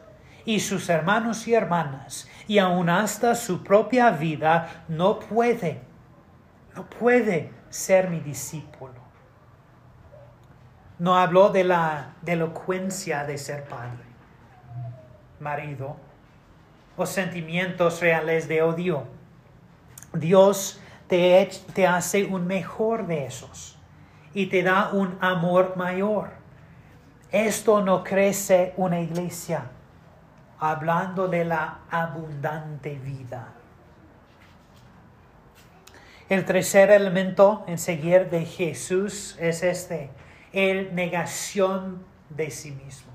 y 0.44 0.60
sus 0.60 0.90
hermanos 0.90 1.48
y 1.48 1.54
hermanas 1.54 2.28
y 2.46 2.58
aun 2.58 2.90
hasta 2.90 3.34
su 3.34 3.64
propia 3.64 4.10
vida, 4.10 4.84
no 4.88 5.18
puede, 5.18 5.80
no 6.74 6.84
puede 6.86 7.52
ser 7.70 8.08
mi 8.10 8.20
discípulo. 8.20 8.94
No 10.98 11.16
habló 11.16 11.50
de 11.50 11.64
la 11.64 12.14
elocuencia 12.24 13.24
de 13.24 13.36
ser 13.38 13.64
padre, 13.64 14.04
marido, 15.40 15.96
o 16.96 17.04
sentimientos 17.04 18.00
reales 18.00 18.46
de 18.46 18.62
odio. 18.62 19.04
Dios 20.12 20.80
te, 21.08 21.50
te 21.74 21.86
hace 21.86 22.24
un 22.24 22.46
mejor 22.46 23.06
de 23.06 23.26
esos 23.26 23.76
y 24.32 24.46
te 24.46 24.62
da 24.62 24.90
un 24.92 25.18
amor 25.20 25.76
mayor. 25.76 26.30
Esto 27.32 27.82
no 27.82 28.04
crece 28.04 28.74
una 28.76 29.00
iglesia 29.00 29.70
hablando 30.60 31.26
de 31.26 31.44
la 31.44 31.80
abundante 31.90 32.94
vida. 32.94 33.52
El 36.28 36.46
tercer 36.46 36.90
elemento 36.90 37.64
en 37.66 37.76
seguir 37.76 38.30
de 38.30 38.46
Jesús 38.46 39.36
es 39.38 39.62
este, 39.62 40.10
el 40.52 40.94
negación 40.94 42.02
de 42.30 42.50
sí 42.50 42.70
mismo. 42.70 43.12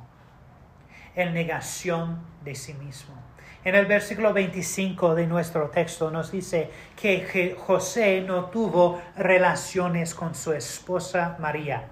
El 1.16 1.34
negación 1.34 2.20
de 2.44 2.54
sí 2.54 2.76
mismo. 2.76 3.16
En 3.64 3.74
el 3.74 3.88
versículo 3.88 4.32
25 4.32 5.16
de 5.16 5.26
nuestro 5.26 5.70
texto 5.70 6.12
nos 6.12 6.32
dice 6.32 6.70
que 6.96 7.56
José 7.58 8.22
no 8.22 8.46
tuvo 8.46 9.02
relaciones 9.18 10.14
con 10.14 10.36
su 10.36 10.54
esposa 10.54 11.36
María 11.40 11.88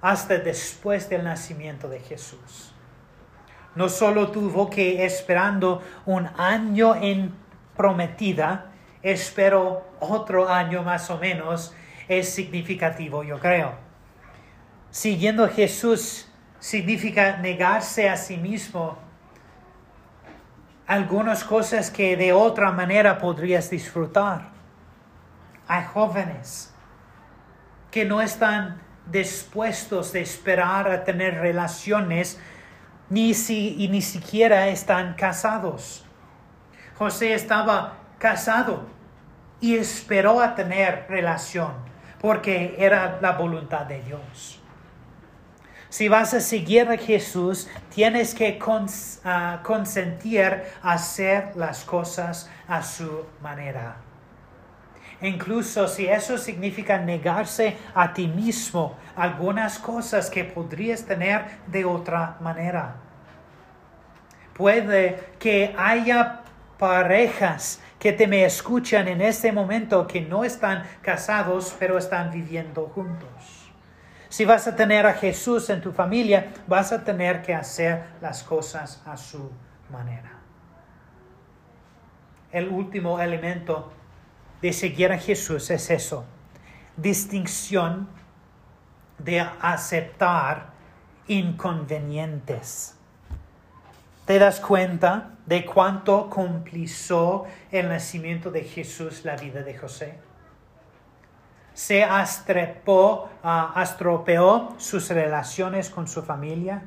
hasta 0.00 0.38
después 0.38 1.08
del 1.08 1.22
nacimiento 1.22 1.88
de 1.88 2.00
Jesús. 2.00 2.74
No 3.76 3.88
solo 3.88 4.32
tuvo 4.32 4.68
que 4.68 5.06
esperando 5.06 5.80
un 6.04 6.28
año 6.36 6.96
en 6.96 7.32
prometida, 7.76 8.71
espero 9.02 9.84
otro 10.00 10.48
año 10.48 10.82
más 10.82 11.10
o 11.10 11.18
menos, 11.18 11.74
es 12.08 12.28
significativo, 12.32 13.22
yo 13.22 13.38
creo. 13.38 13.74
Siguiendo 14.90 15.48
Jesús 15.48 16.28
significa 16.58 17.38
negarse 17.38 18.08
a 18.08 18.16
sí 18.16 18.36
mismo 18.36 18.98
algunas 20.86 21.44
cosas 21.44 21.90
que 21.90 22.16
de 22.16 22.32
otra 22.32 22.70
manera 22.70 23.18
podrías 23.18 23.70
disfrutar. 23.70 24.50
Hay 25.66 25.84
jóvenes 25.84 26.74
que 27.90 28.04
no 28.04 28.20
están 28.20 28.82
dispuestos 29.06 30.12
de 30.12 30.20
esperar 30.20 30.90
a 30.90 31.04
tener 31.04 31.40
relaciones 31.40 32.38
ni 33.08 33.34
si 33.34 33.76
y 33.82 33.88
ni 33.88 34.02
siquiera 34.02 34.68
están 34.68 35.14
casados. 35.14 36.04
José 36.96 37.34
estaba 37.34 38.01
casado 38.22 38.84
y 39.60 39.76
esperó 39.76 40.40
a 40.40 40.54
tener 40.54 41.06
relación 41.08 41.72
porque 42.20 42.76
era 42.78 43.18
la 43.20 43.32
voluntad 43.32 43.84
de 43.84 44.00
Dios. 44.00 44.62
Si 45.88 46.08
vas 46.08 46.32
a 46.32 46.40
seguir 46.40 46.88
a 46.88 46.96
Jesús, 46.96 47.68
tienes 47.92 48.32
que 48.32 48.60
ah, 49.24 49.60
consentir 49.64 50.62
hacer 50.82 51.50
las 51.56 51.84
cosas 51.84 52.48
a 52.68 52.80
su 52.84 53.26
manera. 53.42 53.96
Incluso 55.20 55.88
si 55.88 56.06
eso 56.06 56.38
significa 56.38 56.98
negarse 56.98 57.76
a 57.92 58.14
ti 58.14 58.28
mismo 58.28 58.96
algunas 59.16 59.80
cosas 59.80 60.30
que 60.30 60.44
podrías 60.44 61.04
tener 61.04 61.44
de 61.66 61.84
otra 61.84 62.36
manera. 62.40 62.94
Puede 64.54 65.32
que 65.40 65.74
haya 65.76 66.42
parejas 66.78 67.80
que 68.02 68.12
te 68.12 68.26
me 68.26 68.44
escuchan 68.44 69.06
en 69.06 69.20
este 69.20 69.52
momento 69.52 70.08
que 70.08 70.20
no 70.20 70.42
están 70.42 70.82
casados 71.02 71.76
pero 71.78 71.96
están 71.98 72.32
viviendo 72.32 72.88
juntos. 72.88 73.70
Si 74.28 74.44
vas 74.44 74.66
a 74.66 74.74
tener 74.74 75.06
a 75.06 75.14
Jesús 75.14 75.70
en 75.70 75.80
tu 75.80 75.92
familia, 75.92 76.52
vas 76.66 76.90
a 76.90 77.04
tener 77.04 77.42
que 77.42 77.54
hacer 77.54 78.02
las 78.20 78.42
cosas 78.42 79.00
a 79.06 79.16
su 79.16 79.52
manera. 79.88 80.32
El 82.50 82.70
último 82.70 83.20
elemento 83.20 83.92
de 84.60 84.72
seguir 84.72 85.12
a 85.12 85.18
Jesús 85.18 85.70
es 85.70 85.88
eso, 85.88 86.24
distinción 86.96 88.08
de 89.18 89.38
aceptar 89.38 90.70
inconvenientes. 91.28 92.96
¿Te 94.26 94.40
das 94.40 94.58
cuenta 94.58 95.31
de 95.46 95.64
cuánto 95.64 96.30
complicó 96.30 97.46
el 97.70 97.88
nacimiento 97.88 98.50
de 98.50 98.64
Jesús 98.64 99.24
la 99.24 99.36
vida 99.36 99.62
de 99.62 99.76
José? 99.76 100.18
se 101.74 102.04
astrepó, 102.04 103.30
uh, 103.42 103.48
astropeó 103.74 104.74
sus 104.78 105.08
relaciones 105.10 105.88
con 105.88 106.06
su 106.06 106.22
familia, 106.22 106.82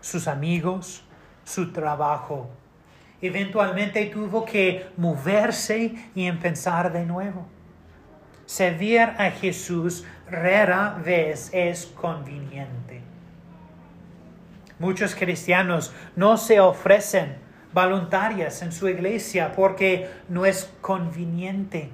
sus 0.00 0.28
amigos, 0.28 1.02
su 1.44 1.72
trabajo. 1.72 2.48
Eventualmente 3.20 4.06
tuvo 4.06 4.44
que 4.44 4.88
moverse 4.96 5.94
y 6.14 6.26
empezar 6.26 6.92
de 6.92 7.04
nuevo. 7.04 7.46
Servir 8.46 9.00
a 9.00 9.30
Jesús 9.30 10.04
rara 10.30 10.96
vez 11.04 11.50
es 11.52 11.86
conveniente. 11.86 13.02
Muchos 14.78 15.16
cristianos 15.16 15.92
no 16.14 16.36
se 16.36 16.60
ofrecen 16.60 17.36
voluntarias 17.72 18.62
en 18.62 18.72
su 18.72 18.88
iglesia 18.88 19.52
porque 19.54 20.10
no 20.28 20.46
es 20.46 20.70
conveniente 20.80 21.90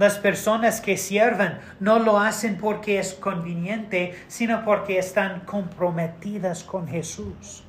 las 0.00 0.16
personas 0.16 0.80
que 0.80 0.96
sirven 0.96 1.58
no 1.78 1.98
lo 1.98 2.18
hacen 2.18 2.56
porque 2.56 2.98
es 2.98 3.12
conveniente, 3.12 4.18
sino 4.28 4.64
porque 4.64 4.98
están 4.98 5.40
comprometidas 5.40 6.64
con 6.64 6.88
Jesús. 6.88 7.64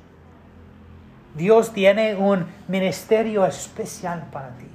Dios 1.34 1.74
tiene 1.74 2.14
un 2.14 2.46
ministerio 2.68 3.44
especial 3.44 4.28
para 4.32 4.48
ti. 4.56 4.66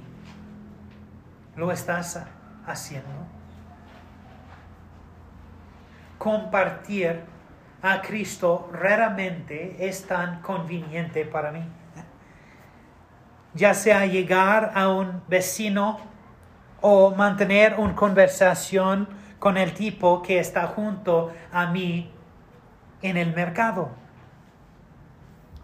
¿Lo 1.56 1.72
estás 1.72 2.22
haciendo? 2.64 3.26
Compartir 6.16 7.22
a 7.82 8.00
Cristo 8.02 8.70
raramente 8.72 9.88
es 9.88 10.06
tan 10.06 10.42
conveniente 10.42 11.24
para 11.24 11.50
mí. 11.50 11.64
Ya 13.58 13.74
sea 13.74 14.06
llegar 14.06 14.70
a 14.76 14.88
un 14.88 15.20
vecino 15.26 15.98
o 16.80 17.10
mantener 17.10 17.74
una 17.76 17.96
conversación 17.96 19.08
con 19.40 19.56
el 19.56 19.74
tipo 19.74 20.22
que 20.22 20.38
está 20.38 20.68
junto 20.68 21.32
a 21.52 21.66
mí 21.66 22.08
en 23.02 23.16
el 23.16 23.34
mercado. 23.34 23.90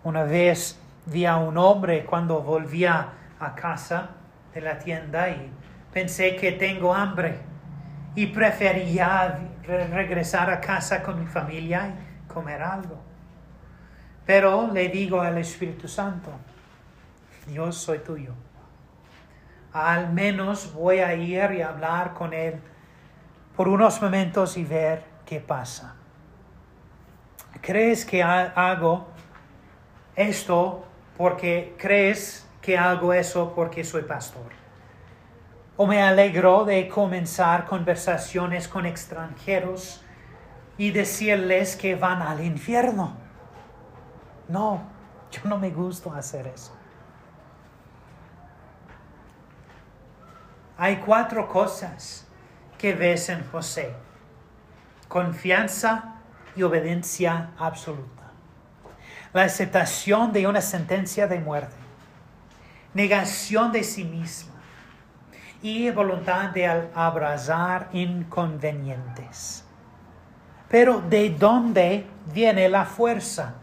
Una 0.03 0.25
vez 0.25 0.77
vi 1.07 1.25
a 1.25 1.37
un 1.37 1.57
hombre 1.57 2.05
cuando 2.05 2.41
volvía 2.43 3.11
a 3.39 3.55
casa 3.55 4.11
de 4.53 4.61
la 4.61 4.79
tienda 4.79 5.29
y 5.29 5.51
Pensé 5.93 6.35
que 6.35 6.51
tengo 6.51 6.93
hambre 6.93 7.39
y 8.17 8.27
prefería 8.27 9.39
re- 9.63 9.87
regresar 9.87 10.51
a 10.51 10.61
casa 10.61 11.05
con 11.05 11.21
mi 11.21 11.27
familia 11.27 11.87
y 11.87 12.27
comer 12.27 12.61
algo. 12.61 12.99
Pero 14.27 14.73
le 14.73 14.89
digo 14.89 15.21
al 15.21 15.39
Espíritu 15.39 15.87
Santo, 15.87 16.33
Dios 17.47 17.77
soy 17.77 17.99
tuyo. 17.99 18.33
Al 19.73 20.13
menos 20.13 20.73
voy 20.73 21.01
a 21.01 21.15
ir 21.15 21.51
y 21.53 21.63
hablar 21.63 22.15
con 22.15 22.33
Él 22.33 22.61
por 23.57 23.69
unos 23.69 24.01
momentos 24.01 24.57
y 24.57 24.65
ver 24.65 25.05
qué 25.27 25.41
pasa. 25.41 25.95
¿Crees 27.61 28.05
que 28.05 28.23
ha- 28.23 28.53
hago 28.55 29.07
esto 30.17 30.85
porque 31.17 31.75
crees 31.79 32.47
que 32.61 32.79
hago 32.79 33.13
eso 33.13 33.53
porque 33.55 33.85
soy 33.85 34.03
pastor? 34.03 34.53
¿O 35.77 35.87
me 35.87 36.01
alegro 36.03 36.65
de 36.65 36.89
comenzar 36.89 37.65
conversaciones 37.67 38.69
con 38.69 38.87
extranjeros 38.87 40.03
y 40.79 40.93
decirles 40.93 41.75
que 41.75 41.97
van 41.97 42.23
al 42.23 42.45
infierno? 42.45 43.17
No, 44.49 44.83
yo 45.33 45.41
no 45.49 45.59
me 45.59 45.71
gusta 45.71 46.17
hacer 46.17 46.47
eso. 46.47 46.77
Hay 50.77 50.97
cuatro 50.97 51.49
cosas 51.49 52.27
que 52.79 52.95
ves 52.95 53.29
en 53.29 53.45
José. 53.51 53.95
Confianza 55.09 56.17
y 56.57 56.63
obediencia 56.63 57.51
absoluta. 57.59 58.25
La 59.33 59.43
aceptación 59.43 60.33
de 60.33 60.47
una 60.47 60.61
sentencia 60.61 61.27
de 61.29 61.39
muerte. 61.39 61.77
Negación 62.93 63.71
de 63.71 63.85
sí 63.85 64.05
misma. 64.05 64.55
Y 65.63 65.91
voluntad 65.91 66.51
de 66.51 66.67
abrazar 66.95 67.89
inconvenientes. 67.93 69.65
Pero 70.69 71.01
¿de 71.01 71.31
dónde 71.31 72.07
viene 72.33 72.69
la 72.69 72.85
fuerza 72.85 73.55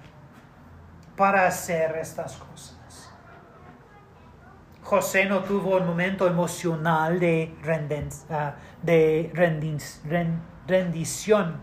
para 1.16 1.46
hacer 1.46 1.98
estas 1.98 2.38
cosas? 2.38 2.81
José 4.92 5.24
no 5.24 5.40
tuvo 5.40 5.78
un 5.78 5.88
momento 5.88 6.28
emocional 6.28 7.18
de, 7.18 7.56
ah, 8.30 8.56
rendición. 10.68 11.62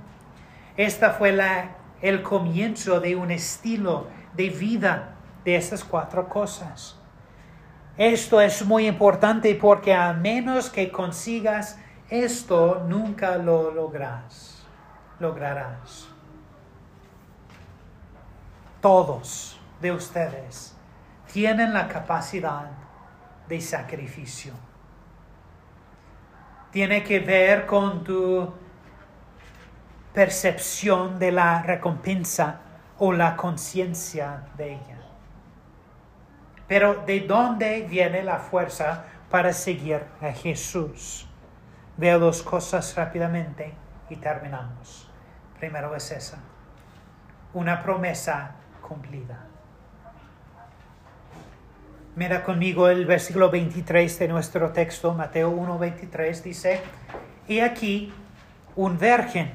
Esta 0.78 1.10
fue 1.10 1.32
la, 1.32 1.76
el 2.00 2.22
comienzo 2.22 3.00
de 3.00 3.16
un 3.16 3.30
estilo 3.30 4.06
de 4.32 4.48
vida 4.48 5.10
de 5.44 5.56
esas 5.56 5.84
cuatro 5.84 6.26
cosas. 6.26 6.98
Esto 7.98 8.40
es 8.40 8.64
muy 8.64 8.86
importante 8.86 9.54
porque 9.56 9.92
a 9.92 10.14
menos 10.14 10.70
que 10.70 10.90
consigas 10.90 11.78
esto, 12.08 12.82
nunca 12.88 13.36
lo 13.36 13.70
logras, 13.70 14.66
lograrás. 15.20 16.08
Todos 18.80 19.60
de 19.82 19.92
ustedes 19.92 20.74
tienen 21.30 21.74
la 21.74 21.88
capacidad 21.88 22.87
de 23.48 23.60
sacrificio. 23.60 24.52
Tiene 26.70 27.02
que 27.02 27.20
ver 27.20 27.66
con 27.66 28.04
tu 28.04 28.52
percepción 30.12 31.18
de 31.18 31.32
la 31.32 31.62
recompensa 31.62 32.60
o 32.98 33.12
la 33.12 33.36
conciencia 33.36 34.48
de 34.56 34.74
ella. 34.74 34.98
Pero 36.66 37.02
¿de 37.06 37.20
dónde 37.20 37.86
viene 37.88 38.22
la 38.22 38.38
fuerza 38.38 39.04
para 39.30 39.52
seguir 39.52 40.04
a 40.20 40.32
Jesús? 40.32 41.26
Veo 41.96 42.18
dos 42.18 42.42
cosas 42.42 42.94
rápidamente 42.94 43.74
y 44.10 44.16
terminamos. 44.16 45.10
Primero 45.58 45.94
es 45.96 46.12
esa, 46.12 46.38
una 47.54 47.82
promesa 47.82 48.56
cumplida. 48.82 49.46
Mira 52.18 52.42
conmigo 52.42 52.88
el 52.88 53.06
versículo 53.06 53.48
23 53.48 54.18
de 54.18 54.26
nuestro 54.26 54.70
texto, 54.70 55.14
Mateo 55.14 55.52
1:23, 55.52 56.42
dice, 56.42 56.80
y 57.46 57.60
aquí 57.60 58.12
un 58.74 58.98
virgen 58.98 59.52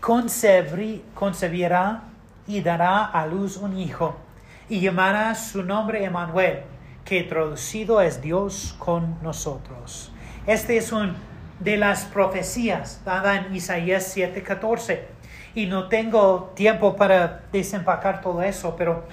concebirá 0.00 2.02
y 2.46 2.60
dará 2.60 3.06
a 3.06 3.26
luz 3.26 3.56
un 3.56 3.76
hijo, 3.76 4.16
y 4.68 4.78
llamará 4.78 5.34
su 5.34 5.64
nombre 5.64 6.04
Emmanuel, 6.04 6.60
que 7.04 7.24
traducido 7.24 8.00
es 8.00 8.22
Dios 8.22 8.76
con 8.78 9.20
nosotros. 9.20 10.12
Este 10.46 10.76
es 10.76 10.92
un 10.92 11.16
de 11.58 11.78
las 11.78 12.04
profecías 12.04 13.02
dada 13.04 13.38
en 13.38 13.56
Isaías 13.56 14.16
7:14. 14.16 15.00
Y 15.56 15.66
no 15.66 15.88
tengo 15.88 16.52
tiempo 16.54 16.94
para 16.94 17.42
desempacar 17.50 18.20
todo 18.20 18.40
eso, 18.40 18.76
pero 18.76 19.04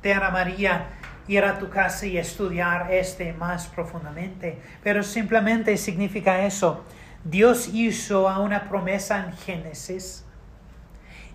te 0.00 0.14
amaría 0.14 0.86
ir 1.28 1.44
a 1.44 1.58
tu 1.58 1.68
casa 1.68 2.06
y 2.06 2.18
estudiar 2.18 2.92
este 2.92 3.32
más 3.32 3.66
profundamente. 3.66 4.58
Pero 4.82 5.02
simplemente 5.02 5.76
significa 5.76 6.44
eso. 6.44 6.84
Dios 7.24 7.68
hizo 7.72 8.26
una 8.40 8.68
promesa 8.68 9.24
en 9.24 9.32
Génesis. 9.32 10.24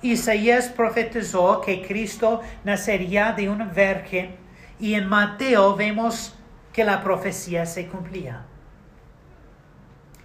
Isaías 0.02 0.68
profetizó 0.68 1.62
que 1.62 1.82
Cristo 1.82 2.42
nacería 2.64 3.32
de 3.32 3.50
una 3.50 3.66
virgen 3.66 4.36
y 4.80 4.94
en 4.94 5.08
Mateo 5.08 5.76
vemos 5.76 6.36
que 6.72 6.84
la 6.84 7.04
profecía 7.04 7.66
se 7.66 7.88
cumplía. 7.88 8.46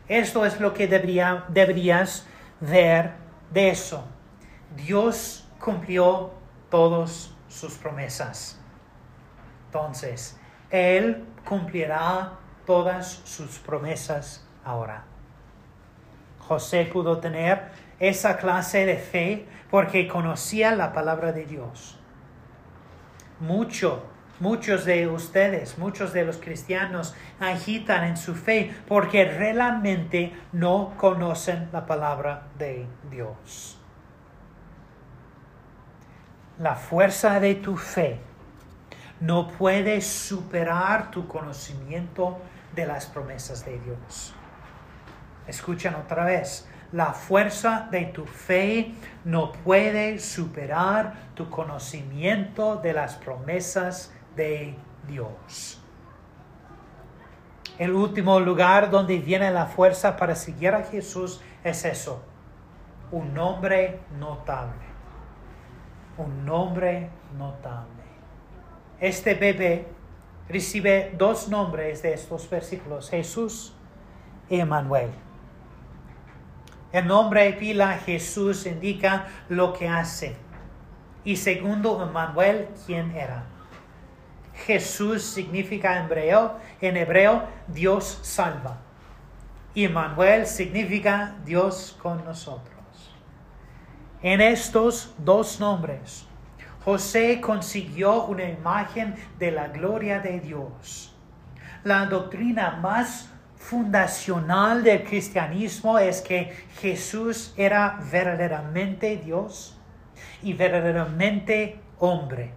Esto 0.08 0.44
es 0.44 0.60
lo 0.60 0.74
que 0.74 0.86
debería, 0.86 1.44
deberías 1.48 2.26
ver 2.60 3.12
de 3.50 3.70
eso. 3.70 4.04
Dios 4.76 5.48
cumplió 5.58 6.32
todas 6.70 7.30
sus 7.48 7.74
promesas. 7.74 8.61
Entonces, 9.72 10.38
Él 10.68 11.24
cumplirá 11.48 12.32
todas 12.66 13.22
sus 13.24 13.58
promesas 13.58 14.46
ahora. 14.66 15.04
José 16.40 16.90
pudo 16.92 17.20
tener 17.20 17.70
esa 17.98 18.36
clase 18.36 18.84
de 18.84 18.98
fe 18.98 19.46
porque 19.70 20.08
conocía 20.08 20.76
la 20.76 20.92
palabra 20.92 21.32
de 21.32 21.46
Dios. 21.46 21.98
Mucho, 23.40 24.04
muchos 24.40 24.84
de 24.84 25.08
ustedes, 25.08 25.78
muchos 25.78 26.12
de 26.12 26.26
los 26.26 26.36
cristianos 26.36 27.14
agitan 27.40 28.04
en 28.04 28.18
su 28.18 28.34
fe 28.34 28.76
porque 28.86 29.24
realmente 29.24 30.34
no 30.52 30.92
conocen 30.98 31.70
la 31.72 31.86
palabra 31.86 32.42
de 32.58 32.86
Dios. 33.10 33.80
La 36.58 36.74
fuerza 36.74 37.40
de 37.40 37.54
tu 37.54 37.78
fe 37.78 38.20
no 39.22 39.46
puede 39.46 40.00
superar 40.00 41.12
tu 41.12 41.28
conocimiento 41.28 42.38
de 42.74 42.86
las 42.86 43.06
promesas 43.06 43.64
de 43.64 43.78
Dios. 43.78 44.34
Escuchen 45.46 45.94
otra 45.94 46.24
vez. 46.24 46.68
La 46.90 47.12
fuerza 47.12 47.88
de 47.90 48.06
tu 48.06 48.26
fe 48.26 48.92
no 49.24 49.52
puede 49.52 50.18
superar 50.18 51.14
tu 51.34 51.48
conocimiento 51.48 52.76
de 52.76 52.92
las 52.92 53.14
promesas 53.14 54.12
de 54.34 54.76
Dios. 55.06 55.80
El 57.78 57.92
último 57.92 58.40
lugar 58.40 58.90
donde 58.90 59.18
viene 59.18 59.52
la 59.52 59.66
fuerza 59.66 60.16
para 60.16 60.34
seguir 60.34 60.74
a 60.74 60.82
Jesús 60.82 61.40
es 61.62 61.84
eso. 61.84 62.22
Un 63.12 63.32
nombre 63.32 64.00
notable. 64.18 64.84
Un 66.18 66.44
nombre 66.44 67.08
notable. 67.38 68.01
Este 69.02 69.34
bebé 69.34 69.84
recibe 70.48 71.12
dos 71.18 71.48
nombres 71.48 72.02
de 72.02 72.14
estos 72.14 72.48
versículos, 72.48 73.10
Jesús 73.10 73.74
y 74.48 74.60
Emmanuel. 74.60 75.10
El 76.92 77.08
nombre 77.08 77.52
pila 77.54 77.98
Jesús 77.98 78.64
indica 78.64 79.26
lo 79.48 79.72
que 79.72 79.88
hace. 79.88 80.36
Y 81.24 81.34
segundo, 81.34 82.00
Emmanuel, 82.00 82.68
quién 82.86 83.10
era. 83.16 83.42
Jesús 84.66 85.24
significa 85.24 85.98
en 85.98 86.04
hebreo, 86.04 86.60
en 86.80 86.96
hebreo 86.96 87.42
Dios 87.66 88.20
salva. 88.22 88.78
Y 89.74 89.86
Emmanuel 89.86 90.46
significa 90.46 91.34
Dios 91.44 91.98
con 92.00 92.24
nosotros. 92.24 92.70
En 94.22 94.40
estos 94.40 95.12
dos 95.18 95.58
nombres, 95.58 96.24
José 96.84 97.40
consiguió 97.40 98.24
una 98.24 98.44
imagen 98.44 99.14
de 99.38 99.52
la 99.52 99.68
gloria 99.68 100.18
de 100.18 100.40
Dios. 100.40 101.14
La 101.84 102.06
doctrina 102.06 102.78
más 102.82 103.30
fundacional 103.56 104.82
del 104.82 105.04
cristianismo 105.04 105.98
es 105.98 106.20
que 106.20 106.52
Jesús 106.80 107.54
era 107.56 108.00
verdaderamente 108.10 109.16
Dios 109.16 109.78
y 110.42 110.52
verdaderamente 110.54 111.80
hombre. 111.98 112.52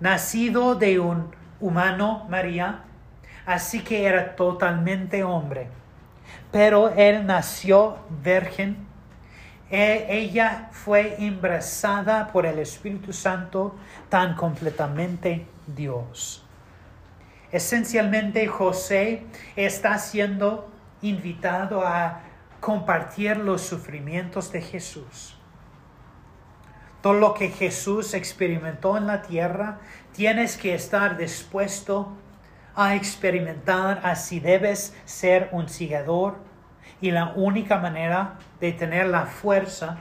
Nacido 0.00 0.74
de 0.74 0.98
un 0.98 1.30
humano 1.60 2.26
María, 2.28 2.80
así 3.46 3.82
que 3.82 4.04
era 4.04 4.34
totalmente 4.34 5.22
hombre. 5.22 5.68
Pero 6.50 6.90
él 6.90 7.24
nació 7.24 7.98
virgen. 8.22 8.85
E- 9.70 10.06
ella 10.08 10.68
fue 10.72 11.16
embarazada 11.18 12.28
por 12.32 12.46
el 12.46 12.58
Espíritu 12.58 13.12
Santo 13.12 13.74
tan 14.08 14.34
completamente 14.36 15.46
Dios. 15.66 16.44
Esencialmente 17.50 18.46
José 18.46 19.24
está 19.56 19.98
siendo 19.98 20.70
invitado 21.02 21.86
a 21.86 22.20
compartir 22.60 23.36
los 23.36 23.62
sufrimientos 23.62 24.50
de 24.52 24.62
Jesús. 24.62 25.36
Todo 27.02 27.14
lo 27.14 27.34
que 27.34 27.50
Jesús 27.50 28.14
experimentó 28.14 28.96
en 28.96 29.06
la 29.06 29.22
tierra, 29.22 29.78
tienes 30.12 30.56
que 30.56 30.74
estar 30.74 31.16
dispuesto 31.16 32.12
a 32.74 32.94
experimentar 32.94 34.00
así 34.02 34.40
debes 34.40 34.94
ser 35.04 35.48
un 35.52 35.68
seguidor 35.68 36.36
y 37.00 37.10
la 37.10 37.32
única 37.34 37.78
manera 37.78 38.34
de 38.60 38.72
tener 38.72 39.06
la 39.06 39.26
fuerza 39.26 39.98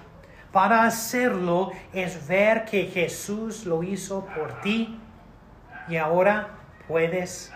para 0.51 0.84
hacerlo 0.86 1.71
es 1.93 2.27
ver 2.27 2.63
que 2.65 2.86
Jesús 2.86 3.65
lo 3.65 3.84
hizo 3.84 4.25
por 4.27 4.62
ti 4.62 4.99
y 5.89 5.97
ahora 5.97 6.47
puedes 6.88 7.51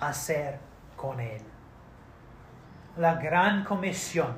hacer 0.00 0.58
con 0.96 1.20
él. 1.20 1.42
La 2.96 3.14
gran 3.14 3.64
comisión 3.64 4.34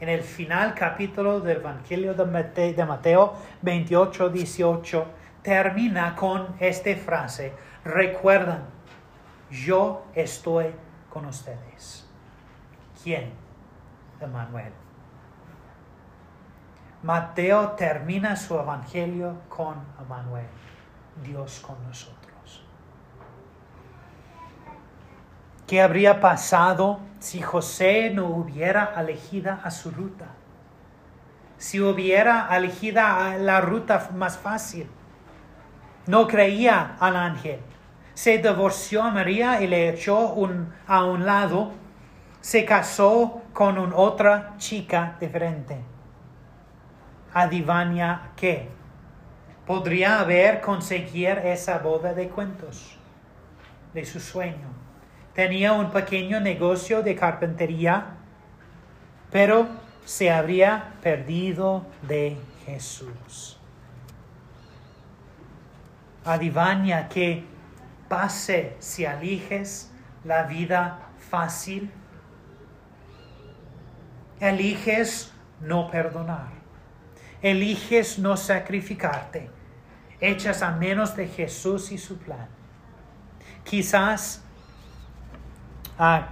en 0.00 0.08
el 0.08 0.22
final 0.22 0.74
capítulo 0.74 1.40
del 1.40 1.58
Evangelio 1.58 2.14
de 2.14 2.24
Mate- 2.24 2.74
de 2.74 2.84
Mateo 2.84 3.34
28, 3.62 4.28
18 4.28 5.06
termina 5.42 6.14
con 6.16 6.54
esta 6.58 6.94
frase, 6.96 7.52
recuerdan, 7.84 8.64
yo 9.50 10.04
estoy 10.14 10.66
con 11.10 11.26
ustedes. 11.26 12.08
¿Quién? 13.02 13.43
Emmanuel. 14.20 14.72
Mateo 17.02 17.72
termina 17.72 18.34
su 18.34 18.58
evangelio 18.58 19.40
con 19.48 19.74
Emmanuel, 20.00 20.46
Dios 21.22 21.60
con 21.60 21.76
nosotros. 21.86 22.64
¿Qué 25.66 25.80
habría 25.80 26.20
pasado 26.20 27.00
si 27.18 27.40
José 27.40 28.10
no 28.10 28.26
hubiera 28.26 28.94
elegido 28.98 29.58
a 29.62 29.70
su 29.70 29.90
ruta? 29.90 30.26
Si 31.56 31.80
hubiera 31.80 32.54
elegido 32.54 33.02
la 33.38 33.60
ruta 33.60 34.10
más 34.14 34.36
fácil. 34.36 34.88
No 36.06 36.26
creía 36.26 36.96
al 37.00 37.16
ángel. 37.16 37.60
Se 38.12 38.38
divorció 38.38 39.02
a 39.02 39.10
María 39.10 39.62
y 39.62 39.66
le 39.66 39.88
echó 39.88 40.36
a 40.86 41.04
un 41.04 41.26
lado. 41.26 41.72
Se 42.44 42.66
casó 42.66 43.40
con 43.54 43.78
una 43.78 43.96
otra 43.96 44.52
chica 44.58 45.16
diferente. 45.18 45.78
Adivania 47.32 48.32
qué? 48.36 48.68
Podría 49.66 50.20
haber 50.20 50.60
conseguido 50.60 51.38
esa 51.38 51.78
boda 51.78 52.12
de 52.12 52.28
cuentos 52.28 52.98
de 53.94 54.04
su 54.04 54.20
sueño. 54.20 54.68
Tenía 55.32 55.72
un 55.72 55.90
pequeño 55.90 56.38
negocio 56.38 57.02
de 57.02 57.16
carpintería, 57.16 58.08
pero 59.30 59.66
se 60.04 60.30
habría 60.30 60.92
perdido 61.02 61.86
de 62.02 62.36
Jesús. 62.66 63.58
Adivania 66.26 67.08
que 67.08 67.46
pase 68.06 68.76
si 68.80 69.06
eliges 69.06 69.90
la 70.24 70.42
vida 70.42 71.08
fácil. 71.30 71.90
Eliges 74.44 75.32
no 75.60 75.90
perdonar. 75.90 76.52
Eliges 77.40 78.18
no 78.18 78.36
sacrificarte. 78.36 79.48
Echas 80.20 80.62
a 80.62 80.72
menos 80.72 81.16
de 81.16 81.28
Jesús 81.28 81.90
y 81.92 81.98
su 81.98 82.18
plan. 82.18 82.46
Quizás 83.64 84.42
ah, 85.98 86.28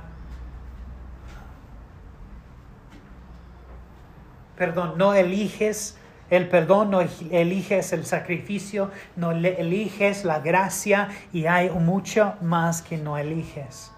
perdón, 4.57 4.95
no 4.97 5.15
eliges 5.15 5.97
el 6.29 6.49
perdón, 6.49 6.91
no 6.91 7.01
eliges 7.01 7.93
el 7.93 8.07
sacrificio, 8.07 8.91
no 9.17 9.33
eliges 9.33 10.25
la 10.25 10.41
gracia 10.41 11.09
y 11.33 11.47
hay 11.47 11.69
mucho 11.71 12.35
más 12.41 12.81
que 12.81 12.97
no 12.97 13.19
eliges. 13.19 13.91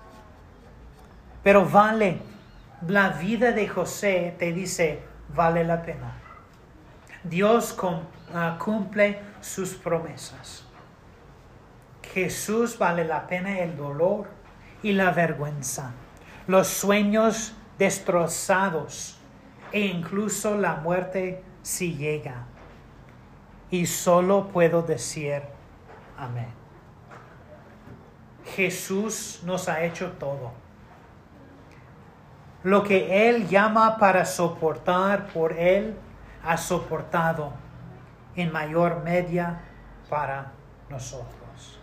Pero 1.45 1.69
vale, 1.69 2.19
la 2.89 3.11
vida 3.11 3.53
de 3.53 3.69
José 3.69 4.35
te 4.39 4.53
dice, 4.53 5.01
vale 5.35 5.65
la 5.65 5.83
pena. 5.83 6.21
Dios 7.23 7.77
ah, 8.35 8.59
cumple 8.63 9.21
sus 9.41 9.75
promesas. 9.75 10.67
Jesús 12.13 12.79
vale 12.79 13.05
la 13.05 13.27
pena 13.27 13.59
el 13.61 13.77
dolor 13.77 14.27
y 14.83 14.93
la 14.93 15.11
vergüenza, 15.11 15.93
los 16.47 16.69
sueños 16.69 17.55
destrozados 17.79 19.19
e 19.73 19.81
incluso 19.81 20.57
la 20.57 20.77
muerte 20.77 21.43
si 21.63 21.97
llega. 21.97 22.47
Y 23.71 23.87
solo 23.87 24.49
puedo 24.49 24.83
decir 24.83 25.43
amén. 26.19 26.53
Jesús 28.55 29.41
nos 29.45 29.69
ha 29.69 29.83
hecho 29.85 30.13
todo. 30.13 30.64
Lo 32.65 32.83
que 32.83 33.29
Él 33.29 33.47
llama 33.47 33.99
para 33.99 34.25
soportar 34.25 35.27
por 35.27 35.53
Él, 35.53 35.95
ha 36.43 36.57
soportado 36.57 37.53
en 38.37 38.51
mayor 38.51 39.03
medida 39.03 39.61
para 40.09 40.53
nosotros. 40.89 41.79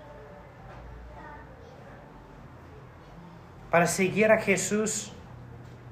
Para 3.70 3.88
seguir 3.88 4.32
a 4.32 4.40
Jesús 4.40 5.14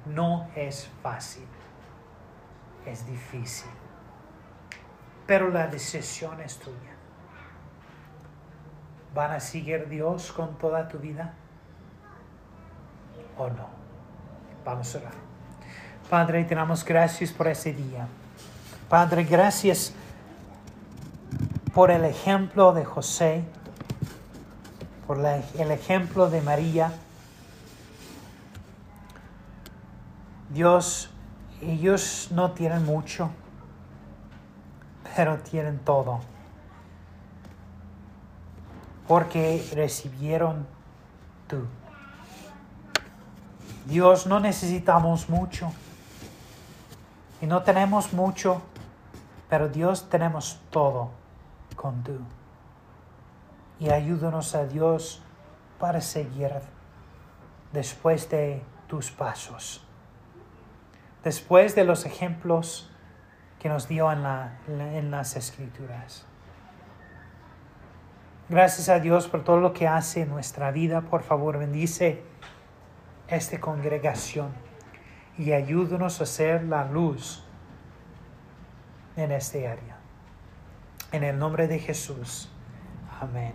no 0.06 0.48
es 0.54 0.90
fácil, 1.02 1.46
es 2.84 3.06
difícil, 3.06 3.70
pero 5.26 5.50
la 5.50 5.68
decisión 5.68 6.40
es 6.40 6.58
tuya. 6.58 6.96
¿Van 9.14 9.30
a 9.30 9.40
seguir 9.40 9.88
Dios 9.88 10.32
con 10.32 10.58
toda 10.58 10.88
tu 10.88 10.98
vida 10.98 11.32
o 13.38 13.48
no? 13.48 13.79
Vamos 14.70 14.94
a 14.94 14.98
orar. 14.98 15.12
Padre, 16.08 16.44
te 16.44 16.54
damos 16.54 16.84
gracias 16.84 17.32
por 17.32 17.48
ese 17.48 17.72
día. 17.72 18.06
Padre, 18.88 19.24
gracias 19.24 19.92
por 21.74 21.90
el 21.90 22.04
ejemplo 22.04 22.72
de 22.72 22.84
José, 22.84 23.42
por 25.08 25.18
el 25.18 25.70
ejemplo 25.72 26.30
de 26.30 26.40
María. 26.40 26.92
Dios, 30.50 31.10
ellos 31.60 32.28
no 32.30 32.52
tienen 32.52 32.84
mucho, 32.84 33.28
pero 35.16 35.38
tienen 35.38 35.80
todo. 35.80 36.20
Porque 39.08 39.68
recibieron 39.74 40.64
tú. 41.48 41.66
Dios, 43.90 44.26
no 44.26 44.40
necesitamos 44.40 45.28
mucho. 45.28 45.72
Y 47.42 47.46
no 47.46 47.62
tenemos 47.62 48.12
mucho, 48.12 48.62
pero 49.48 49.68
Dios 49.68 50.08
tenemos 50.08 50.60
todo 50.70 51.10
con 51.76 52.02
tú. 52.04 52.18
Y 53.78 53.90
ayúdanos 53.90 54.54
a 54.54 54.64
Dios 54.66 55.20
para 55.78 56.00
seguir 56.00 56.52
después 57.72 58.30
de 58.30 58.62
tus 58.86 59.10
pasos. 59.10 59.82
Después 61.24 61.74
de 61.74 61.84
los 61.84 62.04
ejemplos 62.06 62.90
que 63.58 63.68
nos 63.68 63.88
dio 63.88 64.10
en, 64.12 64.22
la- 64.22 64.52
en 64.68 65.10
las 65.10 65.36
escrituras. 65.36 66.24
Gracias 68.48 68.88
a 68.88 68.98
Dios 69.00 69.28
por 69.28 69.44
todo 69.44 69.58
lo 69.58 69.72
que 69.72 69.86
hace 69.86 70.22
en 70.22 70.30
nuestra 70.30 70.70
vida. 70.70 71.02
Por 71.02 71.22
favor, 71.22 71.58
bendice 71.58 72.22
esta 73.30 73.60
congregación 73.60 74.52
y 75.38 75.52
ayúdanos 75.52 76.20
a 76.20 76.26
ser 76.26 76.64
la 76.64 76.84
luz 76.84 77.44
en 79.16 79.32
este 79.32 79.68
área. 79.68 79.96
En 81.12 81.24
el 81.24 81.38
nombre 81.38 81.66
de 81.66 81.78
Jesús. 81.78 82.50
Amén. 83.20 83.52